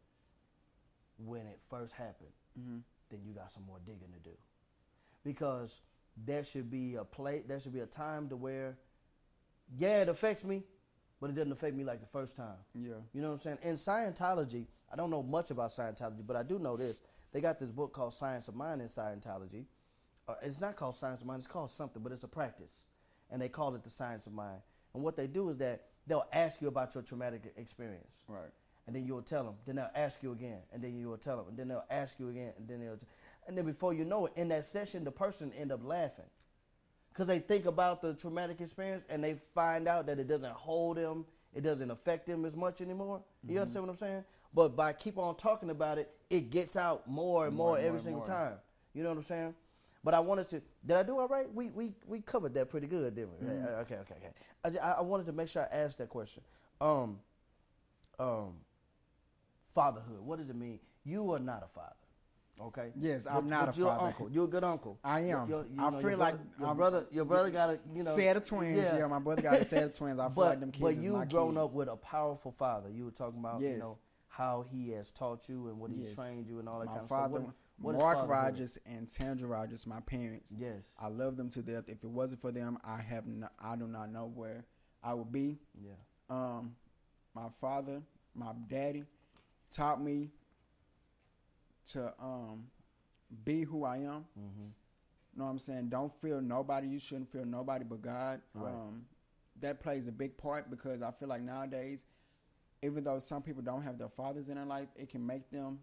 [1.17, 2.81] when it first happened, mhm.
[3.09, 4.35] then you got some more digging to do.
[5.23, 5.81] Because
[6.25, 7.47] there should be a plate.
[7.47, 8.77] there should be a time to where,
[9.77, 10.63] yeah, it affects me,
[11.19, 12.57] but it doesn't affect me like the first time.
[12.73, 13.57] yeah, You know what I'm saying?
[13.63, 17.01] In Scientology, I don't know much about Scientology, but I do know this.
[17.31, 19.65] They got this book called Science of Mind in Scientology.
[20.27, 22.83] Uh, it's not called Science of Mind, it's called something, but it's a practice.
[23.31, 24.59] And they call it the Science of Mind.
[24.93, 28.23] And what they do is that they'll ask you about your traumatic experience.
[28.27, 28.51] right.
[28.87, 29.55] And then you'll tell them.
[29.65, 30.59] Then they'll ask you again.
[30.71, 31.47] And then you'll tell them.
[31.49, 32.53] And then they'll ask you again.
[32.57, 32.95] And then they'll.
[32.95, 33.05] T-
[33.45, 36.23] and then before you know it, in that session, the person end up laughing.
[37.11, 40.95] Because they think about the traumatic experience and they find out that it doesn't hold
[40.95, 43.21] them, it doesn't affect them as much anymore.
[43.45, 44.23] You understand what I'm saying?
[44.53, 47.85] But by keep on talking about it, it gets out more and more, More and
[47.87, 48.27] every more single more.
[48.27, 48.53] time.
[48.93, 49.55] You know what I'm saying?
[50.03, 50.61] But I wanted to.
[50.85, 51.51] Did I do all right?
[51.53, 53.47] We we we covered that pretty good, didn't we?
[53.47, 53.65] Mm-hmm.
[53.81, 54.15] Okay, okay,
[54.65, 54.79] okay.
[54.79, 56.43] I, I wanted to make sure I asked that question.
[56.79, 57.19] Um,
[58.19, 58.53] um,
[59.73, 60.19] fatherhood.
[60.21, 60.79] What does it mean?
[61.03, 61.93] You are not a father.
[62.59, 62.89] Okay.
[62.95, 64.05] Yes, I'm not but a you're father.
[64.07, 64.29] uncle.
[64.31, 64.97] You're a good uncle.
[65.03, 65.47] I am.
[65.47, 67.05] You're- you I know, feel your like your I'm- brother.
[67.11, 68.77] Your brother got a you know set of twins.
[68.77, 69.05] Yeah.
[69.07, 70.19] my brother got a set of twins.
[70.19, 71.63] I feel but like them kids but you grown kids.
[71.65, 72.89] up with a powerful father.
[72.89, 76.15] You were talking about you know how he has taught you and what he's Yes.
[76.15, 77.45] trained you and all that my kind of father, stuff.
[77.45, 78.27] What, what Mark?
[78.27, 80.51] Rogers and Tandra Rogers, my parents.
[80.57, 80.81] Yes.
[80.99, 81.83] I love them to death.
[81.87, 84.65] If it wasn't for them, I have no, I do not know where
[85.03, 85.59] I would be.
[85.79, 85.91] Yeah.
[86.29, 86.75] Um,
[87.35, 88.01] my father,
[88.33, 89.03] my daddy,
[89.71, 90.29] taught me
[91.91, 92.65] to um
[93.43, 94.25] be who I am.
[94.39, 94.67] Mm-hmm.
[95.35, 95.89] know what I'm saying?
[95.89, 96.87] Don't feel nobody.
[96.87, 98.41] You shouldn't feel nobody but God.
[98.53, 98.73] Right.
[98.73, 99.05] Um,
[99.61, 102.05] that plays a big part because I feel like nowadays,
[102.83, 105.79] even though some people don't have their fathers in their life, it can make them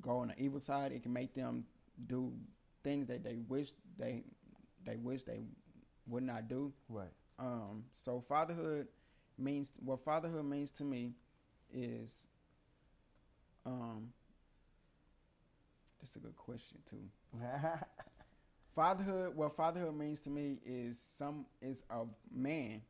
[0.00, 0.92] go on the evil side.
[0.92, 1.64] It can make them
[2.06, 2.32] do
[2.82, 4.24] things that they wish they
[4.84, 5.40] they wish they
[6.06, 6.72] would not do.
[6.88, 7.12] Right.
[7.38, 8.88] Um, so fatherhood
[9.38, 11.12] means what fatherhood means to me
[11.72, 12.26] is
[13.64, 14.12] um
[16.00, 17.38] this is a good question too.
[18.74, 22.82] Fatherhood what fatherhood means to me is some is a man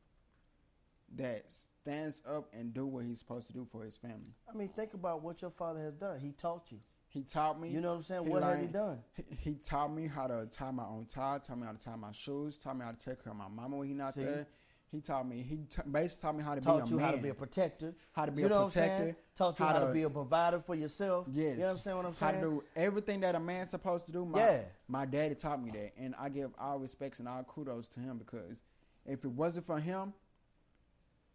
[1.16, 1.44] that
[1.80, 4.34] stands up and do what he's supposed to do for his family.
[4.48, 6.20] I mean, think about what your father has done.
[6.20, 6.78] He taught you.
[7.12, 7.68] He taught me.
[7.70, 8.24] You know what I'm saying?
[8.28, 8.98] What has he done?
[9.16, 11.38] He, he taught me how to tie my own tie.
[11.44, 12.56] Taught me how to tie my shoes.
[12.56, 14.22] Taught me how to take care of my mama when he not See?
[14.22, 14.46] there.
[14.92, 15.42] He taught me.
[15.42, 17.04] He t- basically taught me how to Taught be a you man.
[17.06, 17.94] how to be a protector.
[18.12, 19.16] How to be you a what I'm protector.
[19.36, 21.26] Taught you how how, to, to- be a provider for yourself.
[21.32, 21.56] Yes.
[21.58, 22.42] You know what I'm How saying?
[22.42, 24.24] to do everything that a man's supposed to do.
[24.24, 24.61] My, Yeah.
[24.88, 28.18] My daddy taught me that, and I give all respects and all kudos to him
[28.18, 28.62] because
[29.06, 30.12] if it wasn't for him,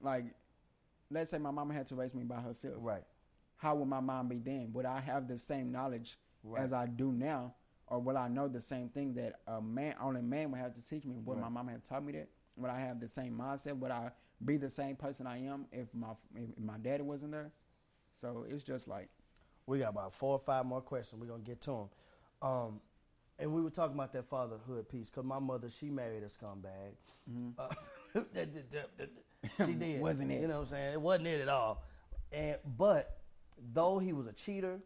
[0.01, 0.25] like,
[1.09, 3.03] let's say my mama had to raise me by herself, Right.
[3.65, 4.69] How would my mom be then?
[4.73, 6.61] Would I have the same knowledge Right.
[6.61, 7.55] as I do now,
[7.87, 10.87] or will I know the same thing that a man, only man would have to
[10.87, 11.15] teach me?
[11.25, 12.29] Would my mom have taught me that?
[12.57, 13.75] Would I have the same mindset?
[13.79, 14.11] Would I
[14.43, 17.51] be the same person I am if my if my daddy wasn't there?
[18.13, 19.09] So it's just like
[19.65, 21.19] We got about four or five more questions.
[21.19, 21.89] We're gonna get to them.
[22.49, 22.81] Um,
[23.39, 26.93] and we were talking about that fatherhood piece because my mother she married a scumbag.
[27.57, 27.69] Uh,
[28.33, 29.09] that- that-
[29.57, 29.99] she did, Mm-hmm.
[30.01, 30.41] Wasn't it?
[30.41, 30.93] You know what I'm saying?
[30.93, 31.83] It wasn't it at all.
[32.31, 33.17] And but
[33.73, 34.79] though he was a cheater,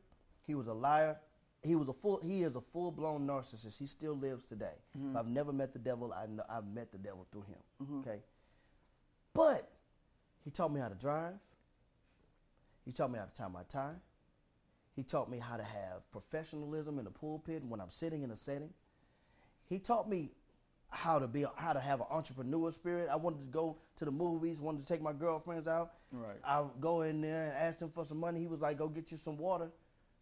[0.45, 1.17] he was a liar.
[1.61, 2.21] He was a full.
[2.23, 3.77] He is a full blown narcissist.
[3.77, 4.77] He still lives today.
[4.97, 5.11] Mm-hmm.
[5.11, 6.13] If I've never met the devil.
[6.13, 7.99] I know I've met the devil through him.
[7.99, 8.19] Okay.
[9.33, 9.69] But
[10.43, 11.35] he taught me how to drive.
[12.85, 13.95] He taught me how to tie my tie.
[14.95, 18.35] He taught me how to have professionalism in the pulpit when I'm sitting in a
[18.35, 18.71] setting.
[19.69, 20.31] He taught me
[20.91, 23.09] how to be how to have an entrepreneur spirit.
[23.11, 25.93] I wanted to go to the movies, wanted to take my girlfriends out.
[26.11, 26.37] Right.
[26.43, 28.39] I go in there and ask him for some money.
[28.39, 29.69] He was like, "Go get you some water,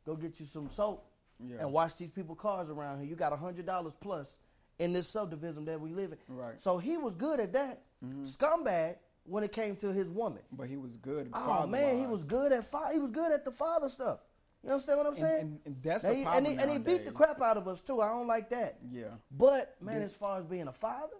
[0.05, 1.09] go get you some soap,
[1.39, 1.57] Yeah.
[1.61, 3.07] and watch these people cars around here.
[3.09, 4.37] You got a hundred dollars plus
[4.79, 6.49] in this subdivision that we live in." Right.
[6.51, 6.59] Mm-hmm.
[6.59, 7.83] So he was good at that.
[8.23, 10.41] Scumbag when it came to his woman.
[10.51, 11.29] But he was good.
[11.33, 14.19] Oh man, he was good at fa- he was good at the father stuff.
[14.63, 15.41] You understand what I'm saying?
[15.41, 17.57] and- and that's And the he, problem and, he, and he beat the crap out
[17.57, 18.01] of us too.
[18.01, 18.79] I don't like that.
[18.91, 19.05] Yeah.
[19.31, 21.15] But man, This- as far as being a father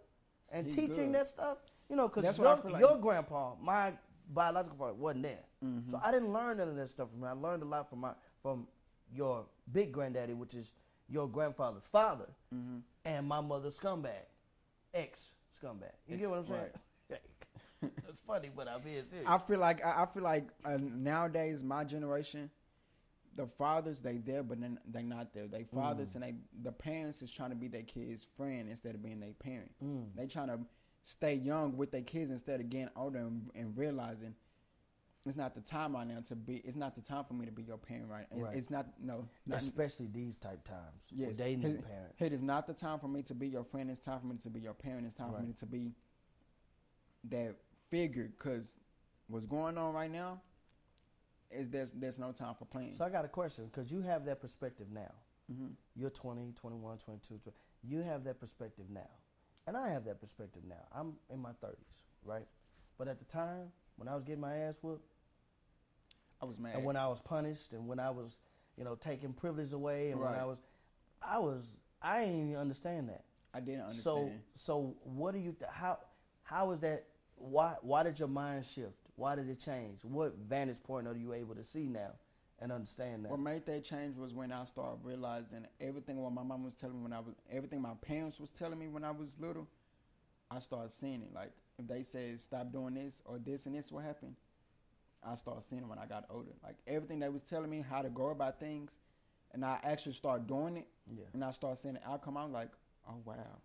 [0.49, 1.15] and He's teaching good.
[1.15, 1.57] that stuff,
[1.89, 3.93] you know, because your, what I feel like- your grandpa, my
[4.29, 5.89] biological father, wasn't there, Mm-hmm.
[5.89, 7.25] so I didn't learn none of that stuff from him.
[7.25, 8.13] I learned a lot from my
[8.43, 8.67] from
[9.11, 10.73] your big granddaddy, which is
[11.09, 12.79] your grandfather's father, Mm-hmm.
[13.05, 14.25] and my mother's scumbag,
[14.93, 15.93] ex scumbag.
[16.07, 16.69] You get what I'm saying?
[17.81, 19.27] It's funny, but I'm being serious.
[19.27, 22.49] I feel like I I feel like uh, nowadays my generation,
[23.38, 25.47] the fathers they there, but then they not there.
[25.47, 26.15] They fathers mm.
[26.15, 29.33] and they the parents is trying to be their kids' friend instead of being their
[29.33, 29.71] parent.
[29.83, 30.07] Mm.
[30.15, 30.59] They trying to
[31.03, 34.35] stay young with their kids instead of getting older and, and realizing
[35.25, 36.57] it's not the time right now to be.
[36.65, 38.25] It's not the time for me to be your parent right.
[38.31, 38.55] It's, Right.
[38.55, 39.27] it's not no.
[39.45, 41.03] Not, Especially these type times.
[41.11, 42.15] Yes, they need it, parents.
[42.19, 43.89] It is not the time for me to be your friend.
[43.91, 45.05] It's time for me to be your parent.
[45.05, 45.91] It's time for me to be
[47.25, 47.55] that
[47.91, 48.31] figure.
[48.35, 48.77] Because
[49.27, 50.41] what's going on right now
[51.51, 52.95] is there's there's no time for playing.
[52.95, 55.11] So I got a question because you have that perspective now.
[55.51, 55.71] Mhm.
[55.95, 57.35] You're 20, 21, 22.
[57.37, 57.57] 20.
[57.83, 59.09] You have that perspective now.
[59.65, 60.85] And I have that perspective now.
[60.93, 61.75] I'm in my 30s,
[62.23, 62.47] right?
[62.97, 65.05] But at the time, when I was getting my ass whooped,
[66.41, 66.75] I was mad.
[66.75, 68.37] and when I was punished, and when I was,
[68.77, 70.57] you know, taking privilege away, and when I was,
[71.21, 71.63] I was,
[72.01, 73.23] I didn't even understand that.
[73.53, 74.03] I didn't understand.
[74.03, 75.99] So, so what do you, th- how,
[76.43, 78.93] how is that, why, why did your mind shift?
[79.18, 79.99] Why did it change?
[80.03, 82.11] What vantage point are you able to see now
[82.59, 83.32] and understand that?
[83.32, 86.97] what made that change was when I started realizing everything what my mom was telling
[86.97, 89.68] me when I was everything my parents was telling me when I was little.
[90.49, 91.34] I started seeing it.
[91.34, 94.36] Like if they said stop doing this or this and this will happen,
[95.24, 96.51] I started seeing it when I got older.
[96.63, 98.91] Like everything they was telling me how to go about things,
[99.51, 100.88] and I actually start doing it.
[101.11, 101.26] Yeah.
[101.34, 102.38] And I start seeing the outcome.
[102.38, 102.70] I was like,
[103.09, 103.61] oh wow.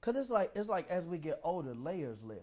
[0.00, 2.42] Cause it's like it's like as we get older, layers lift.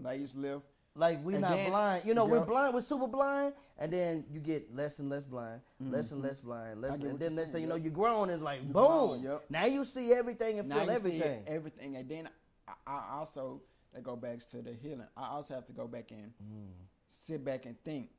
[0.00, 0.62] Like I used to live.
[0.96, 2.04] Like we're And not then- blind.
[2.06, 2.72] You know, we're blind.
[2.74, 6.80] We're super blind, and then you get less and less blind, less and less blind,
[6.80, 7.06] less, Mm-hmm.
[7.10, 8.30] and then let's say you know, you're grown.
[8.30, 8.72] It's like boom.
[8.72, 9.44] grown, yup.
[9.50, 11.44] Now you see everything and Now feel you see everything.
[11.48, 12.28] everything, and then
[12.68, 13.60] I, I also
[13.92, 15.06] that go back to the healing.
[15.16, 16.70] I also have to go back and Mm.
[17.08, 18.10] sit back and think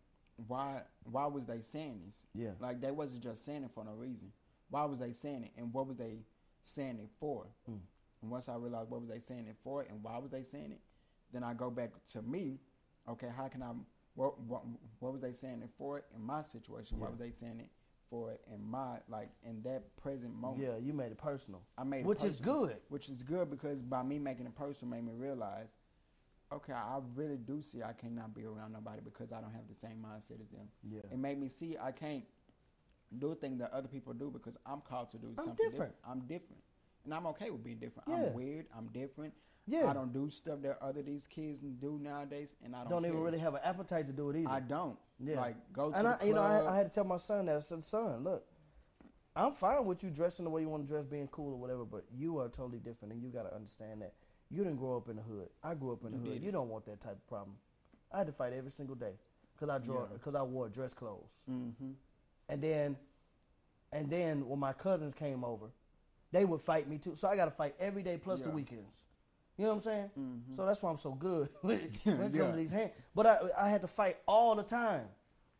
[0.48, 2.26] why why was they saying this?
[2.34, 2.52] Yeah.
[2.60, 4.34] like they wasn't just saying it for no reason.
[4.70, 6.26] Why was they saying it, and what was they
[6.62, 7.46] saying it for?
[7.70, 7.80] Mm.
[8.22, 10.72] And once I realized what was they saying it for, and why was they saying
[10.74, 10.82] it,
[11.32, 12.60] then I go back to me.
[13.10, 13.72] Okay, how can I?
[14.16, 14.64] What what,
[15.00, 17.00] what was they saying it for in my situation?
[17.00, 17.12] What Yeah.
[17.12, 17.70] was they saying it
[18.10, 20.64] for it in my like in that present moment?
[20.64, 21.62] yeah, you made it personal.
[21.78, 22.78] I made it which is good.
[22.90, 25.70] Which is good because by me making it personal made me realize
[26.54, 29.76] okay, I really do see I cannot be around nobody because I don't have the
[29.76, 30.68] same mindset as them.
[30.90, 31.02] Yeah.
[31.12, 32.24] It made me see I can't
[33.18, 35.96] do things that other people do because I'm called to do I'm something different.
[36.08, 36.62] I'm different.
[37.04, 38.08] And I'm okay with being different.
[38.08, 38.16] Yeah.
[38.16, 38.66] I'm weird.
[38.76, 39.34] I'm different.
[39.68, 39.90] Yeah.
[39.90, 43.18] I don't do stuff that other these kids do nowadays, and I don't, Don't even
[43.18, 43.26] care.
[43.26, 44.50] really have an appetite to do it either.
[44.50, 44.98] I don't.
[45.20, 45.42] Yeah.
[45.42, 47.56] Like go to and I, you know, I, I had to tell my son that.
[47.56, 48.46] I said, "Son, look,
[49.36, 51.84] I'm fine with you dressing the way you want to dress, being cool or whatever,
[51.84, 54.14] but you are totally different, and you got to understand that.
[54.52, 55.50] You didn't grow up in the hood.
[55.64, 56.44] I grew up in the You hood.
[56.44, 57.58] You don't want that type of problem.
[58.12, 59.14] I had to fight every single day
[59.56, 60.14] because I draw Yeah.
[60.14, 61.92] because I wore dress clothes, mm-hmm.
[62.50, 62.96] and then,
[63.92, 65.66] and then when my cousins came over,
[66.32, 67.16] they would fight me too.
[67.16, 69.02] So I got to fight every day plus the weekends.
[69.58, 70.12] You know what I'm saying?
[70.20, 70.56] Mhm.
[70.56, 72.52] So that's why I'm so good when it when it comes Yeah.
[72.52, 72.92] to these hands.
[73.14, 75.08] But I, I had to fight all the time.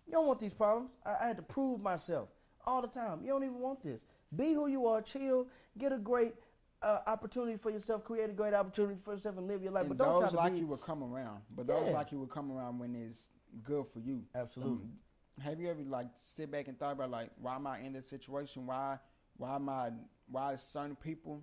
[0.06, 0.92] You don't want these problems.
[1.06, 2.30] I, I had to prove myself
[2.66, 3.22] all the time.
[3.24, 4.02] You don't even want this.
[4.36, 5.02] Be who you are.
[5.02, 5.48] Chill.
[5.78, 6.34] Get a great
[6.82, 8.04] uh, opportunity for yourself.
[8.04, 9.88] Create a great opportunity for yourself and live your life.
[9.88, 10.60] and but don't those like be.
[10.60, 11.42] you will come around.
[11.56, 13.30] But those like you will come around when it's
[13.64, 14.24] good for you.
[14.36, 14.86] Absolutely.
[14.86, 17.94] Um, have you ever like sit back and thought about like why am I in
[17.94, 18.66] this situation?
[18.68, 19.00] Why
[19.38, 19.92] why am I
[20.30, 21.42] why certain people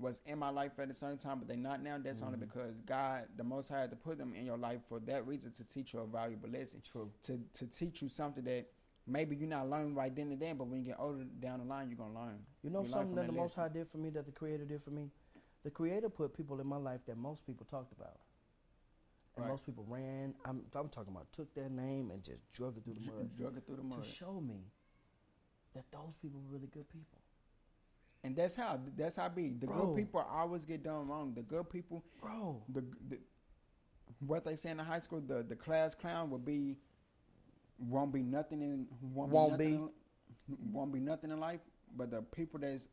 [0.00, 1.98] was in my life at a certain time but they're not now?
[2.02, 2.46] That's only Mm-hmm.
[2.46, 5.52] because God, the Most High, had to put them in your life for that reason
[5.52, 6.80] to teach you a valuable lesson.
[6.90, 7.10] True.
[7.24, 8.66] To to teach you something that
[9.06, 11.64] maybe you're not learning right then and then, but when you get older down the
[11.64, 12.38] line, you're gonna learn.
[12.62, 13.54] You know You something from that the Most.
[13.56, 15.10] High did for me, that the Creator did for me?
[15.64, 18.18] The Creator put people in my life that most people talked about.
[19.36, 19.50] And Right.
[19.50, 20.34] most people ran.
[20.44, 23.36] I'm, I'm talking about took their name and just drug it through the mud.
[23.36, 24.02] Drug it through the mud.
[24.04, 24.64] to show me
[25.74, 27.19] that those people were really good people.
[28.22, 29.48] And that's how that's how I be.
[29.48, 29.86] The Bro.
[29.86, 31.32] good people always get done wrong.
[31.34, 33.18] The good people, Bro, the, the
[34.20, 36.76] what they say in the high school, the the class clown will be
[37.78, 39.70] won't be nothing in won't, Won't be, be.
[39.72, 39.90] nothing
[40.48, 41.60] in, won't be nothing in life.
[41.96, 42.88] But the people that's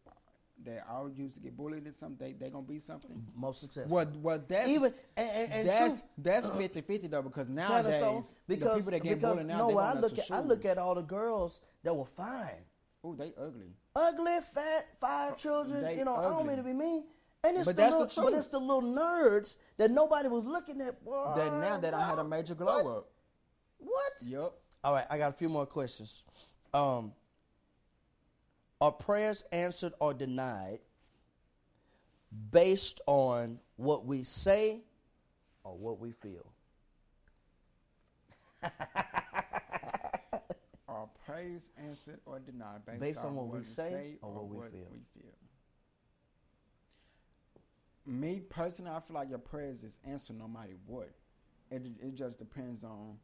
[0.65, 3.21] that all used to get bullied or something, they they gonna be something.
[3.35, 3.93] most successful.
[3.93, 7.99] What what that's Even and, and, and that's true, that's uh, 50-50 though because nowadays
[7.99, 10.39] so, because the people that get because bullied now no, they I look at I
[10.41, 12.63] look at all the girls that were fine,
[13.07, 13.71] Ooh, they ugly.
[13.95, 15.81] ugly, fat, five children.
[15.83, 17.05] They you know, I don't mean to be mean.
[17.43, 20.45] And it's But the that's the little, but it's the little nerds that nobody was
[20.45, 21.03] looking at.
[21.05, 22.97] Boy, That now that I had a major glow what?
[22.97, 23.09] up.
[23.77, 24.13] What?
[24.21, 24.53] Yep.
[24.83, 26.25] All right, I got a few more questions.
[26.73, 27.13] Um,
[28.81, 30.79] are prayers answered or denied
[32.51, 34.81] based on what we say
[35.63, 36.51] or what we feel?
[41.07, 44.77] Are praise answered or denied based, Based on on what we say or what we
[44.77, 44.87] feel.
[44.91, 45.31] we feel?
[48.05, 51.09] Me personally, I feel like your prayers is answered no matter what.
[51.69, 53.17] It it just depends on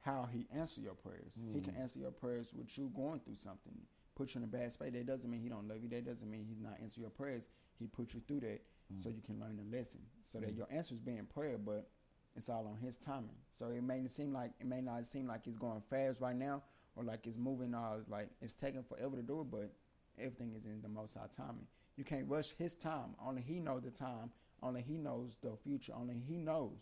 [0.00, 1.34] how he answer your prayers.
[1.52, 1.64] He Mm.
[1.64, 4.92] can answer your prayers with you going through something, put you in a bad space.
[4.92, 5.88] That doesn't mean he don't love you.
[5.88, 7.48] That doesn't mean he's not answering your prayers.
[7.78, 9.02] He put you through that Mm.
[9.02, 10.00] so you can learn the lesson.
[10.22, 11.90] So that your answer is being prayer, but
[12.34, 13.36] it's all on his timing.
[13.52, 16.36] So it may not seem like it may not seem like he's going fast right
[16.36, 16.62] now,
[16.98, 17.74] or like it's moving.
[17.74, 19.70] Uh, like it's taking forever to do it, but
[20.18, 21.66] everything is in the Most High timing.
[21.96, 23.14] You can't rush His time.
[23.24, 24.30] Only He knows the time.
[24.62, 25.92] Only He knows the future.
[25.96, 26.78] Only He knows.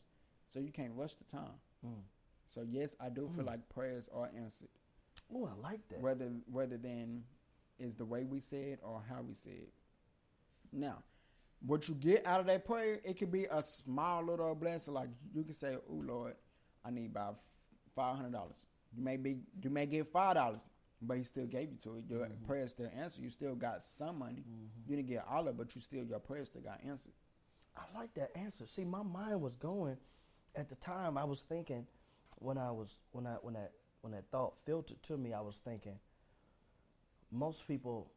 [0.48, 1.58] So you can't rush the time.
[1.86, 2.00] Mm.
[2.46, 4.68] So yes, I do feel like prayers are answered,
[5.34, 6.00] Oh, I like that.
[6.00, 7.24] whether whether then
[7.78, 9.72] is the way we say it or how we say it.
[10.72, 11.02] Now,
[11.66, 14.94] what you get out of that prayer, it could be a small little blessing.
[14.94, 16.34] Like you can say, "Oh Lord,
[16.84, 17.40] I need about
[17.94, 18.64] five hundred dollars."
[18.96, 20.62] You may be you may get five dollars,
[21.02, 22.04] but He still gave you to it.
[22.08, 23.22] Your prayer still answered.
[23.22, 24.44] You still got some money.
[24.88, 27.12] You didn't get all of, it, but you still your prayer still got answered.
[27.76, 28.66] I like that answer.
[28.66, 29.96] See, my mind was going
[30.54, 31.18] at the time.
[31.18, 31.86] I was thinking
[32.38, 35.58] when I was when I when that when that thought filtered to me, I was
[35.58, 35.98] thinking
[37.30, 38.10] most people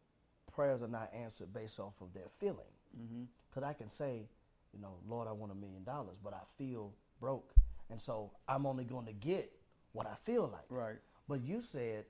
[0.53, 2.57] prayers are not answered based off of their feeling.
[2.97, 3.23] Mm-hmm.
[3.49, 4.27] Because I can say,
[4.73, 7.53] you know, Lord, I want a million dollars, but I feel broke,
[7.89, 9.51] and so I'm only going to get
[9.93, 10.65] what I feel like.
[10.69, 10.97] Right.
[11.27, 12.05] But you said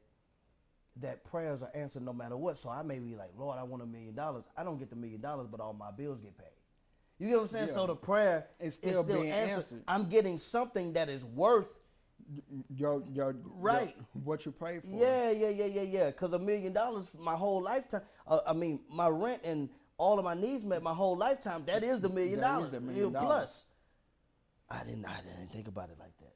[0.97, 2.57] that prayers are answered no matter what.
[2.57, 4.43] So I may be like, Lord, I want a million dollars.
[4.57, 6.47] I don't get the million dollars, but all my bills get paid.
[7.19, 7.67] You get what I'm saying?
[7.69, 7.73] Yeah.
[7.73, 9.55] So the prayer It's is still still being answered.
[9.55, 9.83] answered.
[9.87, 11.69] I'm getting something that is worth.
[12.75, 13.95] Your your Right.
[13.95, 14.87] your- what you pray for.
[14.87, 16.05] Yeah, yeah, yeah, yeah, yeah.
[16.07, 18.03] Because a million dollars, my whole lifetime.
[18.27, 19.67] Uh, I mean, my rent and
[19.97, 21.63] all of my needs met my whole lifetime.
[21.65, 22.69] That is the million That is dollars.
[22.71, 23.27] the million dollars.
[23.27, 23.63] Plus,
[24.69, 25.05] I didn't.
[25.05, 26.35] I didn't think about it like that.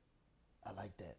[0.65, 1.17] I like that.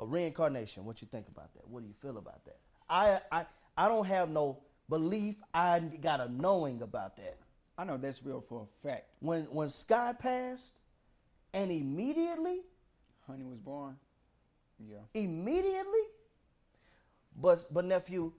[0.00, 0.84] A reincarnation.
[0.84, 1.66] What you think about that?
[1.68, 2.58] What do you feel about that?
[2.88, 3.46] I I
[3.76, 5.36] I don't have no belief.
[5.52, 7.36] I got a knowing about that.
[7.76, 9.06] I know that's real for a fact.
[9.20, 10.72] When when Sky passed,
[11.52, 12.60] and immediately,
[13.26, 13.96] Honey was born.
[14.78, 14.98] Yeah.
[15.14, 16.00] immediately.
[17.36, 18.32] But but nephew,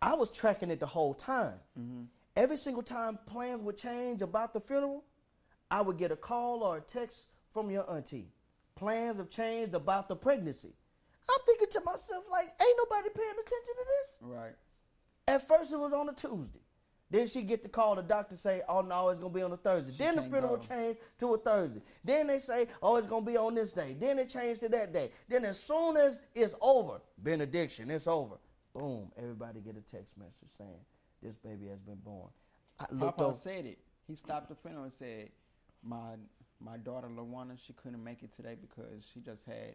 [0.00, 1.54] I was tracking it the whole time.
[1.78, 2.02] Mm-hmm.
[2.36, 5.04] Every single time plans would change about the funeral,
[5.70, 8.28] I would get a call or a text from your auntie.
[8.76, 10.72] Plans have changed about the pregnancy.
[11.28, 14.16] I'm thinking to myself, like, ain't nobody paying attention to this.
[14.20, 14.56] Right.
[15.28, 16.60] At first, it was on a Tuesday.
[17.10, 17.96] Then she get the call.
[17.96, 20.62] The doctor say, "Oh no, it's gonna be on a Thursday." then the funeral go.
[20.62, 21.82] changed to a Thursday.
[22.04, 24.92] Then they say, "Oh, it's gonna be on this day." Then it changed to that
[24.92, 25.10] day.
[25.28, 28.36] Then as soon as it's over, benediction, it's over.
[28.72, 29.10] Boom!
[29.16, 30.84] Everybody get a text message saying
[31.20, 32.28] this baby has been born.
[32.78, 33.34] I looked Papa over.
[33.34, 33.78] said it.
[34.06, 35.30] He stopped the funeral and said,
[35.82, 36.14] "My
[36.60, 39.74] my daughter Lawana, she couldn't make it today because she just had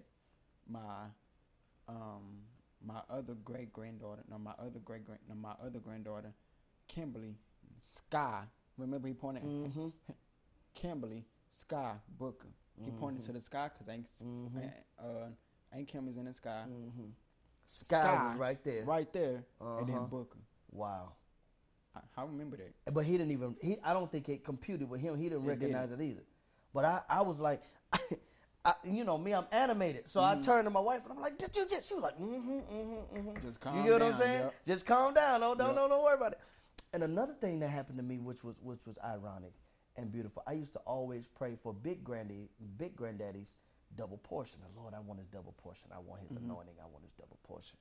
[0.69, 1.07] my
[1.87, 2.41] um
[2.85, 4.23] my other great granddaughter.
[4.29, 5.19] No, my other great grand.
[5.27, 6.33] No, my other granddaughter,
[6.87, 7.35] Kimberly
[7.81, 8.43] Sky.
[8.77, 9.91] Remember he pointed Mhm.
[10.73, 12.49] Kimberly Sky Booker.
[12.83, 14.73] He pointed to the sky because ain't Mhm.
[14.99, 15.29] uh
[15.73, 16.65] ain't Kim is in the sky.
[16.67, 17.11] Mhm.
[17.67, 18.83] Sky, was right there.
[18.85, 19.83] right there, and Uh-huh.
[19.85, 20.39] then Booker.
[20.71, 21.13] Wow.
[21.95, 22.93] I, I remember that.
[22.93, 23.55] But he didn't even.
[23.61, 23.79] He.
[23.81, 25.15] I don't think it computed with him.
[25.17, 26.23] He didn't It recognize it either.
[26.73, 27.01] But I.
[27.09, 27.63] I was like,
[28.65, 29.33] I, you know me.
[29.33, 30.39] I'm animated, so Mm-hmm.
[30.39, 31.87] I turned to my wife and I'm like, did you just?
[31.87, 33.45] She was like, mm-hmm, mm-hmm, mm-hmm.
[33.45, 34.39] Just You calm get what I'm down, saying?
[34.41, 34.55] yep.
[34.65, 35.39] Just calm down.
[35.41, 35.75] Don't don't Yep.
[35.77, 36.39] don't, don't worry about it.
[36.93, 39.53] And another thing that happened to me, which was which was ironic
[39.97, 40.43] and beautiful.
[40.47, 43.55] I used to always pray for big granddaddy, big granddaddy's
[43.95, 44.59] double portion.
[44.61, 45.89] The Lord, I want his double portion.
[45.95, 46.49] I want his Mm-hmm.
[46.49, 46.75] anointing.
[46.81, 47.77] I want his double portion.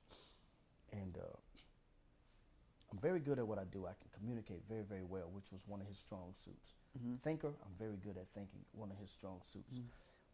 [0.93, 1.35] And uh,
[2.91, 3.85] I'm very good at what I do.
[3.85, 6.75] I can communicate very, very well, which was one of his strong suits.
[6.97, 7.15] Mm-hmm.
[7.23, 9.73] Thinker, I'm very good at thinking, one of his strong suits.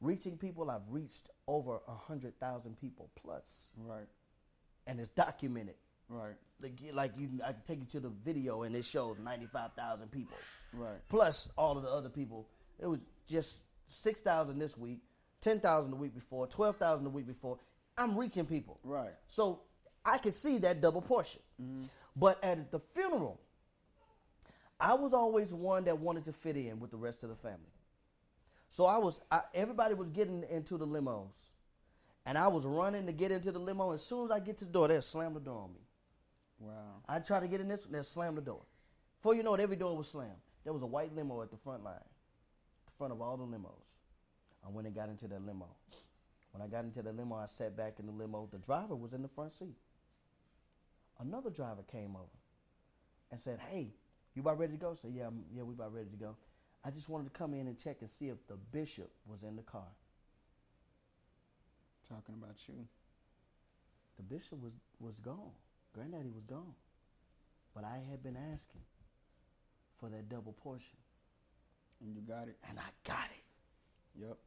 [0.01, 4.07] Reaching people, I've reached over a hundred thousand people plus, Right,
[4.87, 5.75] and it's documented.
[6.09, 9.17] right, Like, you- like you, I can take you to the video, and it shows
[9.19, 10.37] ninety-five thousand people
[10.73, 10.97] right.
[11.07, 12.47] plus all of the other people.
[12.79, 15.01] It was just six thousand this week,
[15.39, 17.59] ten thousand the week before, twelve thousand the week before.
[17.95, 18.79] I'm reaching people.
[18.83, 19.13] Right.
[19.29, 19.61] So
[20.03, 21.41] I could see that double portion.
[21.61, 21.83] Mm-hmm.
[22.15, 23.39] But at the funeral,
[24.79, 27.69] I was always one that wanted to fit in with the rest of the family.
[28.71, 31.33] So I was, I, everybody was getting into the limos.
[32.25, 33.91] And I was running to get into the limo.
[33.91, 35.81] As soon as I get to the door, they'll slam the door on me.
[36.59, 37.01] Wow.
[37.07, 38.61] I try to get in this one, they'll slam the door.
[39.19, 40.31] Before you know it, every door was slammed.
[40.63, 41.95] There was a white limo at the front line,
[42.85, 43.83] the front of all the limos.
[44.65, 45.67] I went and got into that limo.
[46.51, 48.47] When I got into the limo, I sat back in the limo.
[48.51, 49.75] The driver was in the front seat.
[51.19, 52.37] Another driver came over
[53.31, 53.87] and said, "Hey,
[54.35, 56.35] you about ready to go?" I said, "Yeah, I'm, yeah, we about ready to go."
[56.83, 59.55] I just wanted to come in and check and see if the bishop was in
[59.55, 59.87] the car.
[62.09, 62.75] Talking about you.
[64.17, 65.51] The bishop was was gone.
[65.93, 66.73] Granddaddy was gone.
[67.73, 68.81] But I had been asking
[69.99, 70.97] for that double portion,
[72.03, 72.57] And you got it.
[72.69, 74.21] and I got it.
[74.25, 74.37] Yep.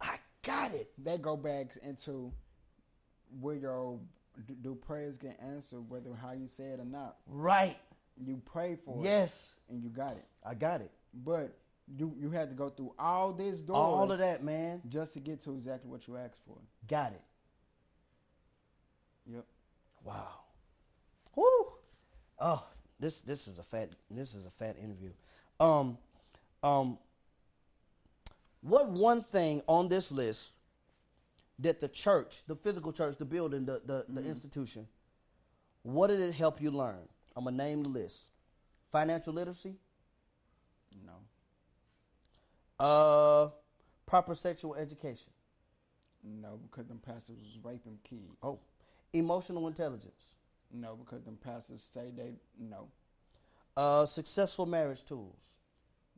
[0.00, 0.90] I got it.
[1.04, 2.30] That go back into
[3.40, 3.98] where your
[4.46, 7.16] do, do prayers get answered, whether how you say it or not.
[7.26, 7.78] Right.
[8.24, 9.08] You pray for it.
[9.08, 10.24] Yes, And you got it.
[10.44, 10.90] I got it.
[11.24, 11.56] But
[11.96, 14.82] you you had to go through all this doors All of that, man.
[14.88, 16.56] just to get to exactly what you asked for.
[16.86, 17.22] Got it.
[19.32, 19.44] Yep.
[20.04, 20.28] Wow.
[21.34, 21.44] Woo.
[22.40, 22.64] Oh,
[22.98, 25.10] this this is a fat this is a fat interview.
[25.60, 25.98] Um,
[26.62, 26.98] um.
[28.60, 30.50] What one thing on this list
[31.60, 34.86] that the church, the physical church, the building, the the, the institution,
[35.82, 36.98] what did it help you learn?
[37.36, 38.28] I'm gonna name the list.
[38.90, 39.76] Financial literacy.
[42.80, 43.48] Uh,
[44.06, 45.32] proper sexual education.
[46.24, 48.36] No, because them pastors was raping kids.
[48.42, 48.58] Oh,
[49.12, 50.34] emotional intelligence.
[50.72, 52.88] No, because them pastors say they no.
[53.76, 55.54] Uh, successful marriage tools.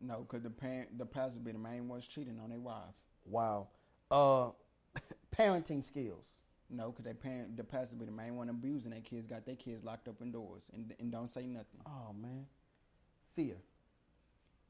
[0.01, 2.99] No, because the parent the pastor be the main ones cheating on their wives.
[3.27, 3.69] Wow.
[4.11, 4.51] Uh,
[5.37, 6.25] parenting skills.
[6.71, 9.57] No, because they parent the pastor be the main one abusing their kids, got their
[9.57, 11.81] kids locked up indoors and and don't say nothing.
[11.87, 12.47] Oh man.
[13.37, 13.57] Fear.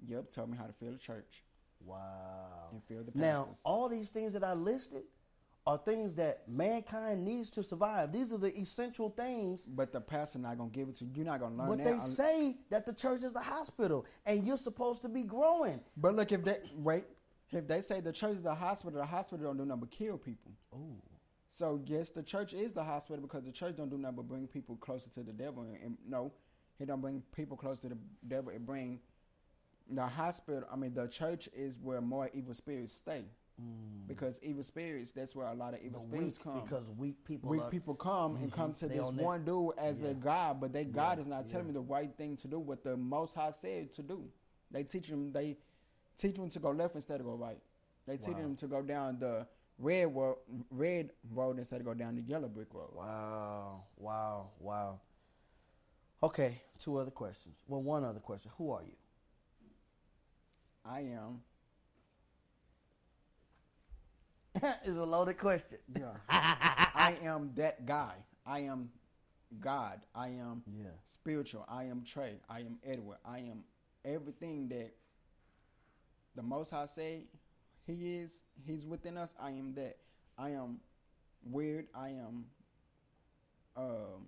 [0.06, 1.44] Yep, told me how to feel the church
[1.84, 2.70] Wow.
[2.72, 5.02] and the Now, all these things that I listed
[5.66, 8.12] are things that mankind needs to survive.
[8.12, 9.62] These are the essential things.
[9.66, 11.10] but the pastor not gonna give it to you.
[11.16, 11.84] You're not gonna learn But that.
[11.84, 15.80] they say that the church is the hospital and you're supposed to be growing.
[15.96, 17.04] but look, if they wait,
[17.50, 20.16] if they say the church is the hospital, the hospital don't do nothing but kill
[20.18, 20.52] people.
[20.74, 20.96] Ooh.
[21.50, 24.46] So yes, the church is the hospital because the church don't do nothing but bring
[24.46, 25.64] people closer to the devil.
[25.64, 26.32] And, and no,
[26.78, 28.50] it don't bring people closer to the devil.
[28.50, 29.00] It bring
[29.90, 30.64] the hospital.
[30.72, 33.24] I mean, the church is where more evil spirits stay
[34.06, 35.12] because evil spirits.
[35.12, 36.60] That's where a lot of evil The spirits weak, come.
[36.62, 38.54] because weak people Weak are, people come and Mhm.
[38.54, 41.26] come to They this their- one dude as their God, but their God Yeah, is
[41.26, 41.72] not telling yeah.
[41.72, 42.58] me the right thing to do.
[42.58, 44.30] What the Most High said to do.
[44.70, 45.30] They teach them.
[45.32, 45.58] They
[46.16, 47.60] teach them to go left instead of go right.
[48.06, 49.46] They teach them to go down the
[49.78, 50.38] red road,
[50.70, 52.94] red road instead of go down the yellow brick road.
[52.94, 55.00] Wow, wow, wow.
[56.22, 57.56] Okay, two other questions.
[57.68, 58.50] Well, one other question.
[58.56, 58.96] Who are you?
[60.84, 61.42] I am
[64.84, 65.78] it's a loaded question.
[65.96, 66.12] Yeah.
[66.28, 68.14] I am that guy.
[68.44, 68.90] I am
[69.60, 70.00] God.
[70.14, 70.88] I am Yeah.
[71.04, 71.64] spiritual.
[71.68, 72.40] I am Trey.
[72.48, 73.18] I am Edward.
[73.24, 73.64] I am
[74.04, 74.92] everything that
[76.34, 77.24] the Most High say
[77.86, 78.42] He is.
[78.66, 79.34] He's within us.
[79.40, 79.96] I am that.
[80.36, 80.80] I am
[81.44, 81.86] weird.
[81.94, 82.46] I am
[83.76, 84.26] um,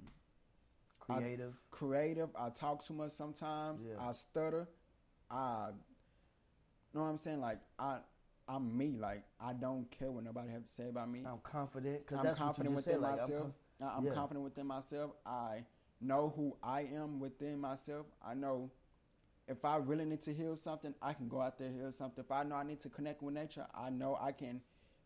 [1.08, 1.54] I- Creative.
[1.72, 2.28] creative.
[2.38, 3.84] I talk too much sometimes.
[3.84, 3.96] Yeah.
[4.00, 4.68] I stutter.
[5.30, 5.70] I
[6.94, 7.40] know what I'm saying.
[7.40, 7.98] Like I,
[8.48, 8.96] I'm me.
[8.98, 11.22] Like I don't care what nobody have to say about me.
[11.26, 13.00] I'm confident because I'm confident within.
[13.00, 13.46] Like, I'm myself.
[13.80, 14.12] I- I'm yeah.
[14.12, 15.10] confident within myself.
[15.26, 15.64] I
[16.00, 18.06] know who I am within myself.
[18.24, 18.70] I know
[19.48, 22.22] if I really need to heal something, I can go out there and heal something.
[22.24, 24.60] If I know I need to connect with nature, I know I can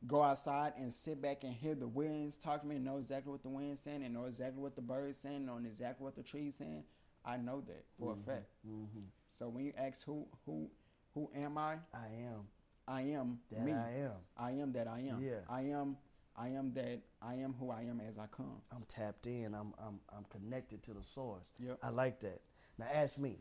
[0.07, 3.32] go outside and sit back and hear the winds talk to me and know exactly
[3.32, 6.22] what the wind's saying and know exactly what the bird's saying, know exactly what the
[6.22, 6.84] tree's saying.
[7.24, 8.47] I know that for a fact.
[8.66, 9.09] Mhm.
[9.30, 10.70] So when you ask who who
[11.17, 11.77] who am I?
[11.95, 12.47] I am
[12.87, 13.73] I am that me.
[13.73, 14.12] I am.
[14.37, 15.21] I am that I am.
[15.21, 15.41] Yeah.
[15.49, 15.97] I am
[16.37, 18.61] I am that I am who I am as I come.
[18.71, 19.55] I'm tapped in.
[19.55, 21.47] I'm I'm I'm connected to the source.
[21.59, 21.79] Yep.
[21.83, 22.43] I like that.
[22.79, 23.39] Now ask me.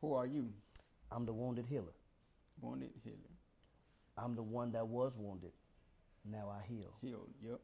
[0.00, 0.48] Who are you?
[1.12, 1.94] I'm the wounded healer.
[2.60, 3.18] Wounded, healed,
[4.16, 5.52] I'm the one that was wounded.
[6.24, 6.94] Now I heal.
[7.00, 7.30] healed.
[7.44, 7.60] Yep.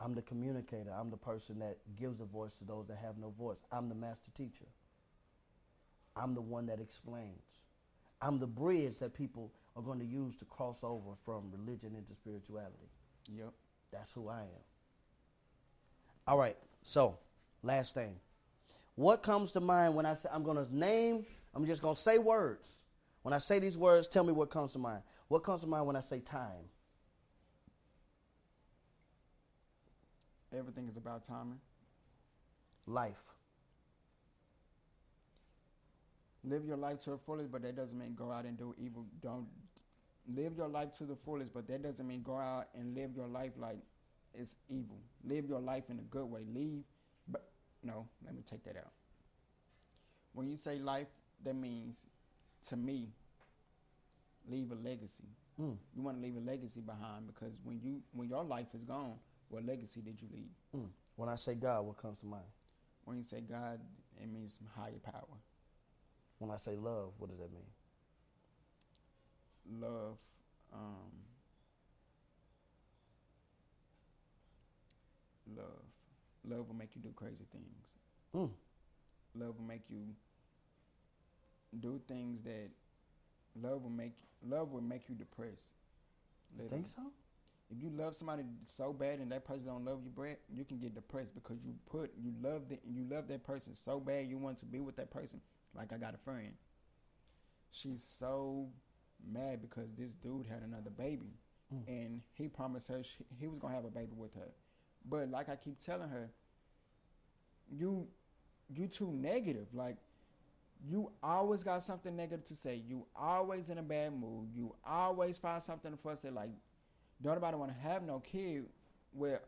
[0.00, 0.90] I'm the communicator.
[0.90, 3.58] I'm the person that gives a voice to those that have no voice.
[3.70, 4.66] I'm the master teacher.
[6.16, 7.42] I'm the one that explains.
[8.22, 12.14] I'm the bridge that people are going to use to cross over from religion into
[12.14, 12.88] spirituality.
[13.28, 13.52] Yep.
[13.92, 14.64] That's who I am.
[16.26, 16.56] All right.
[16.82, 17.18] So,
[17.62, 18.14] last thing.
[18.94, 22.00] What comes to mind when I say I'm going to name, I'm just going to
[22.00, 22.76] say words.
[23.22, 25.02] When I say these words, tell me what comes to mind.
[25.28, 26.68] What comes to mind when I say time?
[30.56, 31.60] Everything is about timing.
[32.86, 33.22] Life.
[36.44, 39.06] Live your life to the fullest, but that doesn't mean go out and do evil.
[39.20, 39.46] Don't
[40.28, 43.28] live your life to the fullest, but that doesn't mean go out and live your
[43.28, 43.78] life like
[44.34, 44.98] it's evil.
[45.24, 46.42] Live your life in a good way.
[46.52, 46.82] Leave,
[47.28, 47.50] but
[47.82, 48.92] no, let me take that out.
[50.32, 51.08] When you say life,
[51.44, 52.06] that means
[52.68, 53.10] to me,
[54.48, 55.28] leave a legacy.
[55.60, 55.76] Mm.
[55.94, 59.14] You want to leave a legacy behind because when you when your life is gone,
[59.48, 60.50] what legacy did you leave?
[60.74, 60.88] Mm.
[61.16, 62.44] When I say God, what comes to mind?
[63.04, 63.80] When you say God,
[64.20, 65.38] it means higher power.
[66.42, 67.62] When I say love, what does that mean?
[69.80, 70.16] Love,
[70.72, 71.12] um,
[75.56, 75.84] love,
[76.44, 77.86] love will make you do crazy things.
[78.34, 78.50] Mm.
[79.36, 80.00] Love will make you
[81.78, 82.70] do things that
[83.62, 84.14] love will make
[84.44, 85.68] love will make you depressed.
[86.58, 87.02] You think so?
[87.70, 90.80] If you love somebody so bad and that person don't love you, Brett, you can
[90.80, 94.38] get depressed because you put you love the, you love that person so bad you
[94.38, 95.40] want to be with that person.
[95.74, 96.52] Like I got a friend,
[97.70, 98.68] she's so
[99.30, 101.34] mad because this dude had another baby,
[101.72, 101.88] Mm.
[101.88, 104.50] and he promised her she, he was gonna have a baby with her.
[105.08, 106.30] But like I keep telling her,
[107.70, 108.06] you
[108.68, 109.68] you too negative.
[109.72, 109.96] Like
[110.84, 112.82] you always got something negative to say.
[112.86, 114.48] You always in a bad mood.
[114.54, 116.34] You always find something to fuss at.
[116.34, 116.50] Like
[117.22, 118.66] don't nobody want to have no kid
[119.12, 119.40] with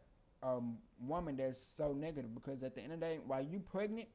[0.43, 0.61] a
[1.01, 4.09] woman that's so negative because at the end of the day, while you pregnant,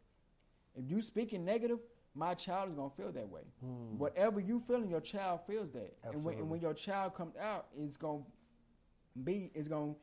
[0.76, 1.80] if you speaking negative,
[2.16, 3.43] my child is gonna feel that way.
[3.66, 3.97] Mm.
[3.97, 5.95] Whatever you feeling, your child feels that.
[6.03, 8.24] And when, and when your child comes out, it's gonna
[9.24, 9.93] be, it's gonna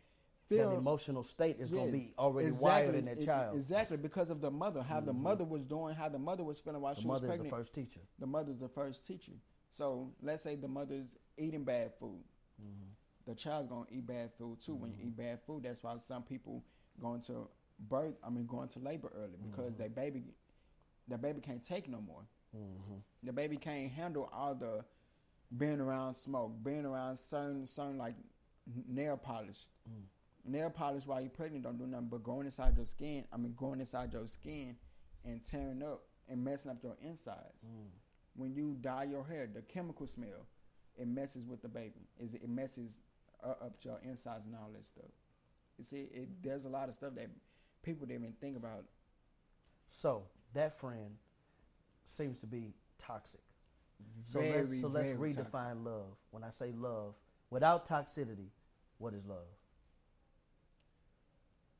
[0.48, 3.56] That feel emotional state is gonna be already exactly, wired in that e- child.
[3.56, 5.18] Exactly because of the mother, how the Mhm.
[5.22, 7.50] mother was doing, how the mother was feeling while the she was pregnant.
[7.50, 8.00] mother is the first teacher.
[8.18, 9.32] the mother's the first teacher.
[9.70, 12.22] So let's say the mother's eating bad food.
[12.62, 12.94] Mhm.
[13.26, 14.74] The child's gonna eat bad food too.
[14.76, 15.06] When you Mm-hmm.
[15.08, 16.64] eat bad food, that's why some people
[17.00, 17.48] going to
[17.78, 18.16] birth.
[18.22, 19.78] I mean, going to labor early because Mhm.
[19.78, 20.32] their baby,
[21.08, 22.26] their baby can't take no more.
[22.54, 23.02] Mhm.
[23.22, 24.84] The baby can't handle all the
[25.56, 28.16] being around smoke, being around certain certain like
[28.86, 29.66] nail polish.
[29.88, 30.04] Mm.
[30.44, 33.24] Nail polish while you're pregnant don't do nothing but going inside your skin.
[33.32, 34.76] I mean, going inside your skin
[35.24, 37.62] and tearing up and messing up your insides.
[37.64, 37.90] Mm.
[38.34, 40.46] When you dye your hair, the chemical smell,
[40.96, 42.08] it messes with the baby.
[42.18, 43.00] Is it messes
[43.42, 45.10] uh, up your insides and all that stuff.
[45.78, 47.28] You see, it, there's a lot of stuff that
[47.82, 48.84] people didn't even think about.
[49.88, 50.24] So
[50.56, 51.16] that friend
[52.04, 53.40] seems to be toxic.
[54.24, 55.84] So Very, let's so let's redefine toxic.
[55.84, 56.16] love.
[56.30, 57.14] When I say love,
[57.50, 58.48] without toxicity,
[58.98, 59.46] what is love?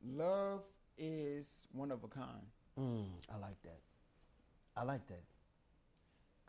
[0.03, 0.61] Love
[0.97, 2.45] is one of a kind.
[2.79, 3.79] Mm, I like that.
[4.75, 5.23] I like that.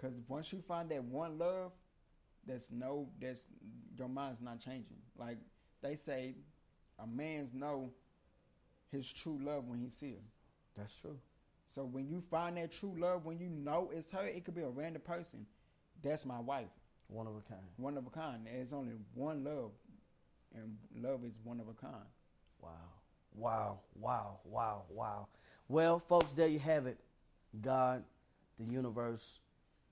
[0.01, 1.73] Cause once you find that one love,
[2.47, 3.47] that's no, that's
[3.99, 4.99] your mind's not changing.
[5.19, 5.39] Like
[5.83, 6.35] they say,
[6.99, 7.91] a man's know
[8.93, 10.23] his true love when he see her.
[10.77, 11.19] That's true.
[11.69, 14.63] So when you find that true love, when you know it's her, it could be
[14.63, 15.45] a random person.
[16.03, 16.71] That's my wife,
[17.09, 17.61] One of a kind.
[17.77, 18.47] one of a kind.
[18.47, 19.73] There's only one love.
[20.55, 22.07] and love is one of a kind.
[22.63, 22.71] Wow.
[23.35, 23.81] Wow.
[23.95, 24.39] Wow.
[24.45, 24.85] Wow.
[24.89, 25.29] Wow.
[25.69, 26.99] Well, folks, there you have it.
[27.61, 28.03] God,
[28.59, 29.41] the universe,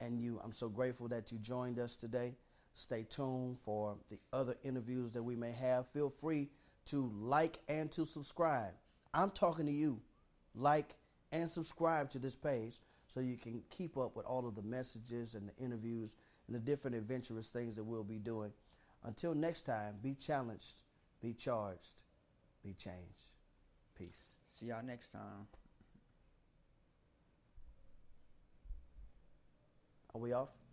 [0.01, 0.41] and you.
[0.43, 2.35] I'm so grateful that you joined us today.
[2.75, 5.87] Stay tuned for the other interviews that we may have.
[5.89, 6.49] Feel free
[6.87, 8.73] to like and to subscribe.
[9.13, 10.01] I'm talking to you.
[10.55, 10.95] Like
[11.33, 12.79] and subscribe to this page
[13.13, 16.15] so you can keep up with all of the messages and the interviews
[16.47, 18.53] and the different adventurous things that we'll be doing.
[19.05, 20.83] Until next time, be challenged,
[21.21, 22.03] be charged,
[22.63, 23.33] be changed.
[23.97, 24.35] Peace.
[24.47, 25.47] See y'all next time.
[30.15, 30.66] Are we off?